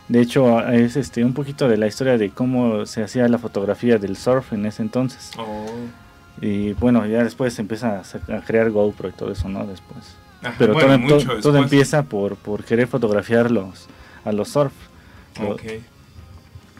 [0.07, 3.97] De hecho, es este un poquito de la historia de cómo se hacía la fotografía
[3.97, 5.31] del surf en ese entonces.
[5.37, 5.65] Oh.
[6.39, 9.65] Y bueno, ya después se empieza a, crear GoPro y todo eso, ¿no?
[9.65, 10.15] Después.
[10.41, 11.41] Ajá, Pero bueno, todo, todo- después.
[11.41, 13.87] todo empieza por, por querer fotografiar los,
[14.23, 14.71] a los surf.
[15.41, 15.63] Lo- Ok.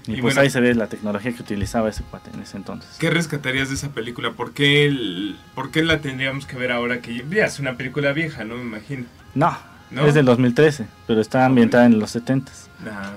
[0.08, 0.42] Y, Y pues bueno.
[0.42, 2.96] ahí se ve la tecnología que utilizaba ese cuate en ese entonces.
[3.00, 4.32] ¿Qué rescatarías de esa película?
[4.32, 8.14] ¿Por qué, el- ¿Por qué la tendríamos que ver ahora que ya es una película
[8.14, 9.06] vieja, no me imagino?
[9.36, 9.58] No,
[9.92, 10.06] ¿No?
[10.06, 12.52] es del 2013, pero está ambientada en los 70
[12.90, 13.12] Ah,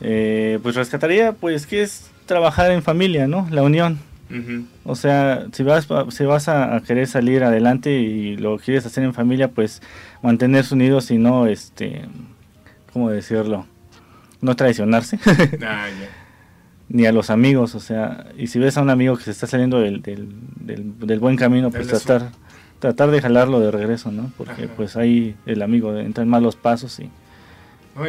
[0.00, 3.48] Eh, pues rescataría, pues, que es trabajar en familia, ¿no?
[3.50, 3.98] La unión.
[4.84, 9.02] O sea, si vas, si vas a, a querer salir adelante y lo quieres hacer
[9.04, 9.80] en familia, pues
[10.22, 12.02] mantenerse unidos y no, este,
[12.92, 13.64] ¿cómo decirlo?
[14.40, 15.18] No traicionarse,
[15.66, 15.86] Ah,
[16.88, 19.46] ni a los amigos, o sea, y si ves a un amigo que se está
[19.46, 20.28] saliendo del, del,
[20.60, 22.30] del, del buen camino, pues tratar,
[22.78, 24.30] tratar de jalarlo de regreso, ¿no?
[24.38, 24.72] Porque Ajá.
[24.76, 27.10] pues ahí el amigo entra en malos pasos y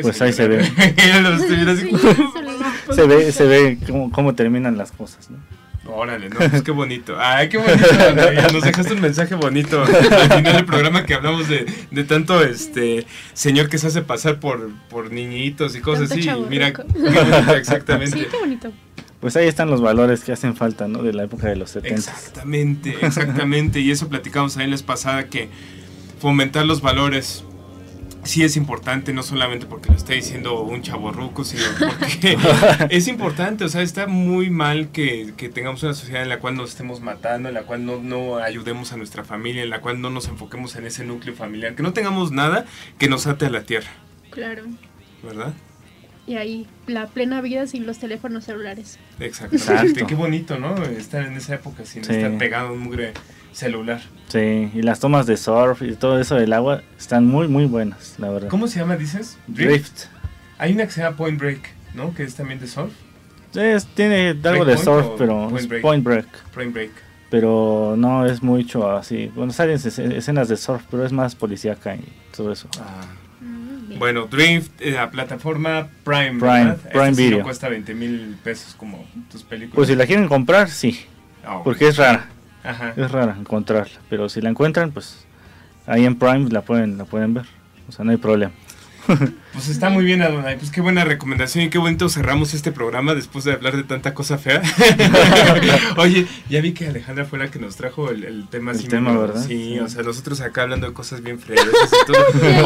[0.02, 0.64] Pues ahí se ve.
[2.96, 5.38] Se ve, se ve cómo, cómo terminan las cosas, ¿no?
[5.92, 7.16] Órale, no, pues qué bonito.
[7.20, 7.88] Ay, qué bonito.
[8.54, 13.06] Nos dejaste un mensaje bonito al final del programa que hablamos de, de tanto este
[13.34, 16.24] señor que se hace pasar por, por niñitos y cosas Tanto así.
[16.26, 16.50] chavorruco.
[16.50, 18.18] Mira, qué bonito, exactamente.
[18.18, 18.72] Sí, qué bonito.
[19.20, 21.04] Pues ahí están los valores que hacen falta, ¿no?
[21.04, 21.96] De la época de los 70.
[21.96, 23.82] Exactamente, exactamente.
[23.82, 25.50] Y eso platicamos ahí la vez pasada que
[26.20, 27.44] fomentar los valores
[28.30, 32.38] sí es importante, no solamente porque lo está diciendo un chaborruco, sino porque
[32.92, 36.56] es importante, o sea, está muy mal que, que tengamos una sociedad en la cual
[36.56, 40.00] nos estemos matando, en la cual no, no ayudemos a nuestra familia, en la cual
[40.00, 42.66] no nos enfoquemos en ese núcleo familiar, que no tengamos nada
[43.00, 43.90] que nos ate a la tierra,
[44.30, 44.64] Claro.
[45.24, 45.54] ¿verdad?
[46.28, 49.00] Y ahí, la plena vida sin los teléfonos celulares.
[49.20, 49.66] Exactamente.
[49.74, 50.06] Exacto.
[50.06, 50.76] Qué bonito, ¿no?
[50.84, 52.14] Estar en esa época sin Sí.
[52.14, 53.14] estar pegado a un mugre
[53.52, 54.02] celular.
[54.28, 58.16] Sí, y las tomas de surf y todo eso del agua están muy, muy buenas,
[58.20, 58.50] la verdad.
[58.50, 59.38] ¿Cómo se llama, dices?
[59.48, 60.06] Drift.
[60.58, 61.62] Hay una que se llama Point Break,
[61.96, 62.14] ¿no?
[62.14, 62.92] Que es también de surf.
[63.56, 65.82] Es- tiene algo de surf, pero Point Break?
[65.82, 66.28] point break.
[66.54, 66.92] Point Break.
[67.32, 69.32] Pero no es mucho así.
[69.36, 72.04] Bueno, salen escen- escenas de surf, pero es más policíaca y
[72.36, 72.68] todo eso.
[72.80, 73.02] Ah.
[73.42, 73.98] Bien.
[74.00, 76.78] Bueno, Drift, eh, la plataforma Prime, Prime, ¿verdad?
[76.92, 77.44] Prime sí no Video.
[77.44, 79.76] cuesta 20 mil pesos como tus películas.
[79.76, 81.00] Pues si la quieren comprar, sí,
[81.44, 82.28] Ah, porque es rara.
[82.70, 82.94] Ajá.
[82.96, 84.00] Es rara encontrarla.
[84.10, 85.26] Pero si la encuentran, pues
[85.88, 87.46] ahí en Prime la pueden, la pueden ver.
[87.88, 88.52] O sea, no hay problema.
[89.54, 90.58] Pues está muy bien, Adonai.
[90.58, 94.14] Pues qué buena recomendación y qué bonito cerramos este programa después de hablar de tanta
[94.14, 94.62] cosa fea.
[95.98, 98.72] Oye, ya vi que Alejandra fue la que nos trajo el, el tema.
[98.72, 99.44] El tema, ¿verdad?
[99.46, 99.80] Sí, Sí.
[99.80, 102.20] o sea, nosotros acá hablando de cosas bien feas y todo.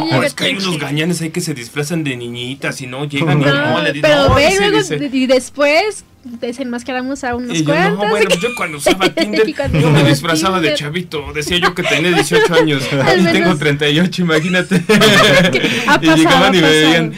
[0.14, 3.42] No, es que hay unos gañanes ahí que se disfrazan de niñitas y no llegan
[3.42, 5.10] y No, no, le dicen, pero no, ve, luego, dice.
[5.12, 8.04] y después desenmascaramos a unos Y yo, cuantos.
[8.06, 11.34] no, bueno, pues yo cuando usaba Tinder, Y cuando yo me disfrazaba de chavito.
[11.34, 14.76] Decía yo que tenía 18 años y tengo menos- 38, imagínate.
[14.76, 16.68] Ha y pasado, llegaban y me.
[16.74, 17.14] Veían,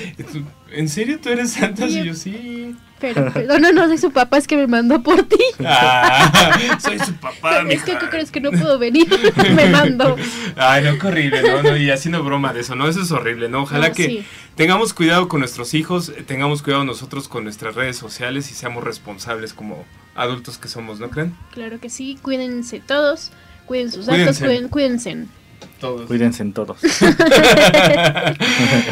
[0.71, 1.85] ¿en serio tú eres santa?
[1.87, 2.75] Y yo, sí.
[2.97, 3.29] Pero,
[3.59, 5.37] no, no, soy su papá, es que me mandó por ti.
[5.63, 9.07] Ah, soy su papá, es que tú crees que no puedo venir,
[9.55, 10.15] me mandó.
[10.55, 11.61] Ay, no, qué horrible, ¿no?
[11.61, 12.87] no y haciendo broma de eso, ¿no?
[12.87, 13.63] Eso es horrible, ¿no?
[13.63, 14.25] Ojalá No, que sí.
[14.55, 18.83] tengamos cuidado con nuestros hijos, eh, tengamos cuidado nosotros con nuestras redes sociales y seamos
[18.83, 21.35] responsables como adultos que somos, ¿no creen?
[21.51, 23.31] Claro que sí, cuídense todos,
[23.65, 24.25] cuiden sus Cuídense.
[24.25, 25.25] datos, cuiden, cuídense.
[25.79, 26.07] Todos.
[26.07, 26.77] Cuídense en todos.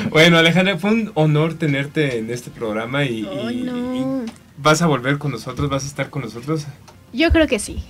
[0.10, 3.95] bueno, Alejandra, fue un honor tenerte en este programa y, Ay, y- no.
[3.95, 6.65] y vas a volver con nosotros, vas a estar con nosotros.
[7.14, 7.84] Yo creo que sí.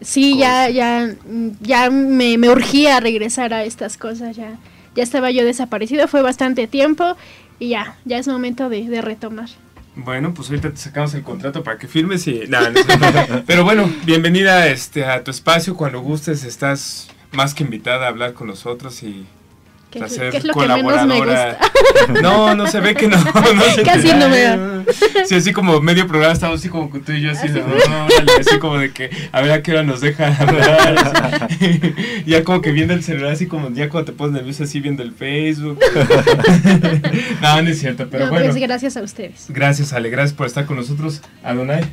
[0.00, 1.14] Sí, ya, ya,
[1.60, 4.58] ya me, me urgía regresar a estas cosas, ya,
[4.94, 7.16] ya estaba yo desaparecido, fue bastante tiempo
[7.58, 9.48] y ya, ya es momento de, de retomar.
[9.94, 12.68] Bueno, pues ahorita te sacamos el contrato para que firmes y nada.
[12.68, 13.42] no es cierto.
[13.46, 15.74] Pero bueno, bienvenida este, a tu espacio.
[15.74, 19.24] Cuando gustes, estás más que invitada a hablar con nosotros y
[19.90, 21.58] Que, a ser que es lo que menos me colaboradora.
[21.58, 21.72] gusta.
[22.22, 23.16] No, no se ve que no.
[23.24, 24.84] no se Casi te- no me da.
[25.24, 27.66] Sí, así como medio programa estamos así como tú y yo así, de, no,
[28.04, 31.48] órale, así como de que a ver a qué hora nos dejan hablar.
[32.26, 35.02] ya como que viendo el celular así como ya cuando te pones nervioso así viendo
[35.02, 35.78] el Facebook.
[37.42, 38.46] no, no es cierto, pero No, bueno.
[38.46, 39.46] pues gracias a ustedes.
[39.48, 41.22] Gracias, Ale, gracias por estar con nosotros.
[41.42, 41.84] Adonai.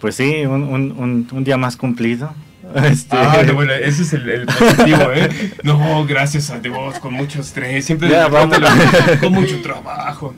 [0.00, 2.32] Pues sí, un, un, un, un día más cumplido.
[2.84, 5.28] Este, Ah, no, bueno, ese es el, el positivo, ¿eh?
[5.62, 8.28] No, gracias a Dios, con mucho estrés, siempre Ya,
[9.20, 10.34] con mucho trabajo.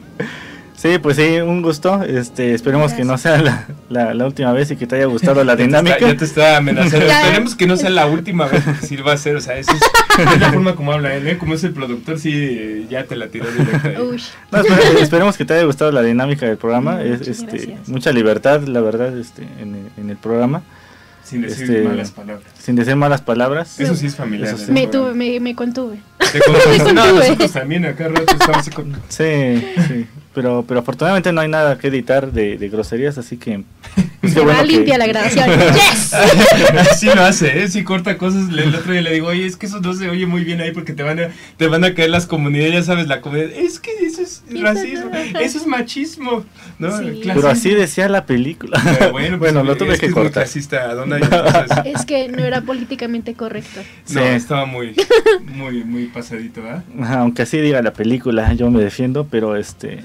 [0.77, 2.02] Sí, pues sí, un gusto.
[2.05, 5.44] Este, esperemos que no sea la, la, la última vez y que te haya gustado
[5.44, 5.94] la Ya te dinámica.
[5.97, 7.07] está- Ya te está amenazando.
[7.07, 7.20] Ya.
[7.20, 9.73] Esperemos que no sea la última vez, porque sí va a ser, o sea, eso
[9.73, 11.36] es, es la forma como habla él, ¿eh?
[11.36, 13.90] Como es el productor, sí, ya te la tiró directa.
[13.90, 16.94] No, espere- esperemos que te haya gustado la dinámica del programa.
[16.94, 17.89] Mm, Es, este, gracias.
[17.89, 20.62] mucha libertad, la verdad, este, en, el- en el programa,
[21.31, 22.44] Sin decir Este, malas palabras.
[22.59, 23.78] sin decir malas palabras.
[23.78, 24.48] Eso sí es familiar.
[24.52, 24.66] Eso ¿eh?
[24.66, 24.73] sí.
[24.73, 26.01] me, tuve, me, me contuve.
[26.19, 26.78] Te contuve.
[26.93, 27.15] No, contuve.
[27.20, 28.93] nosotros también acá rato estamos así con...
[29.09, 30.07] Sí, sí.
[30.35, 33.65] Pero, pero afortunadamente no hay nada que editar de, de groserías, así que.
[34.22, 35.47] Se va bueno que- limpia la grabación.
[35.48, 36.14] ¡Yes!
[36.98, 37.68] Sí lo hace, ¿eh?
[37.68, 38.48] Sí corta cosas.
[38.51, 40.72] El otro día le digo, oye, es que eso no se oye muy bien ahí
[40.72, 43.51] porque te van a, te van a caer las comunidades, ya sabes, la comunidad.
[43.51, 45.10] Es que eso es racismo,
[45.40, 46.44] eso es machismo.
[46.78, 46.98] ¿no?
[46.98, 47.20] Sí.
[47.24, 48.80] Pero así decía la película.
[48.98, 50.42] Pero bueno, pues, lo tuve es que es muy cortar.
[50.44, 53.80] clasista, entonces, Es que no era políticamente correcto.
[54.10, 54.26] No, Sí.
[54.26, 54.94] estaba muy,
[55.47, 56.84] muy, muy pasadito, ¿verdad?
[57.01, 60.01] Ajá, Aunque así diga la película, yo me defiendo, pero este.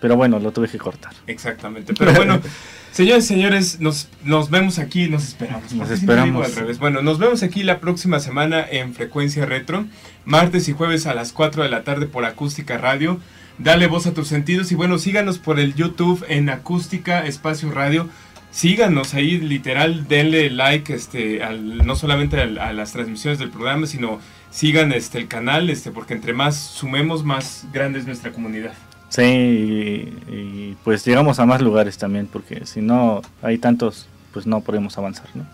[0.00, 1.12] Pero bueno, lo tuve que cortar.
[1.26, 1.92] Exactamente.
[1.94, 2.40] Pero bueno,
[2.92, 5.72] señores y señores, nos, nos vemos aquí, nos esperamos.
[5.72, 6.46] Nos esperamos.
[6.46, 6.78] al revés.
[6.78, 9.86] Bueno, nos vemos aquí la próxima semana en Frecuencia Retro,
[10.24, 13.18] martes y jueves a las 4 de la tarde por Acústica Radio.
[13.58, 18.08] Dale voz a tus sentidos y bueno, síganos por el YouTube en Acústica Espacio Radio.
[18.50, 23.86] Síganos ahí, literal, denle like, este, al, no solamente al- a las transmisiones del programa,
[23.86, 24.20] sino
[24.50, 28.72] sigan este el canal, este, porque entre más sumemos, más grande es nuestra comunidad.
[29.08, 34.60] Sí, y, pues llegamos a más lugares también, porque si no hay tantos, pues no
[34.60, 35.46] podemos avanzar, ¿no?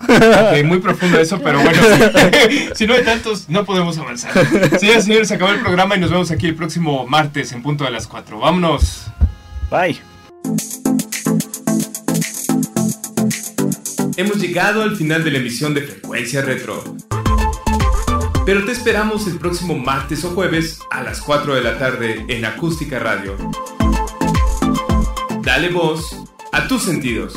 [0.65, 1.81] muy profundo eso, pero bueno,
[2.75, 4.33] si, no hay tantos, no podemos avanzar.
[4.79, 7.63] Señoras y señores, se acabó el programa y nos vemos aquí el próximo martes en
[7.63, 8.39] punto de las 4.
[8.39, 9.07] Vámonos.
[9.71, 10.01] Bye.
[14.17, 16.85] Hemos llegado al final de la emisión de Frecuencia Retro.
[18.45, 22.45] Pero te esperamos el próximo martes o jueves a las 4 de la tarde en
[22.45, 23.37] Acústica Radio.
[25.41, 26.23] Dale voz
[26.53, 27.35] a tus sentidos.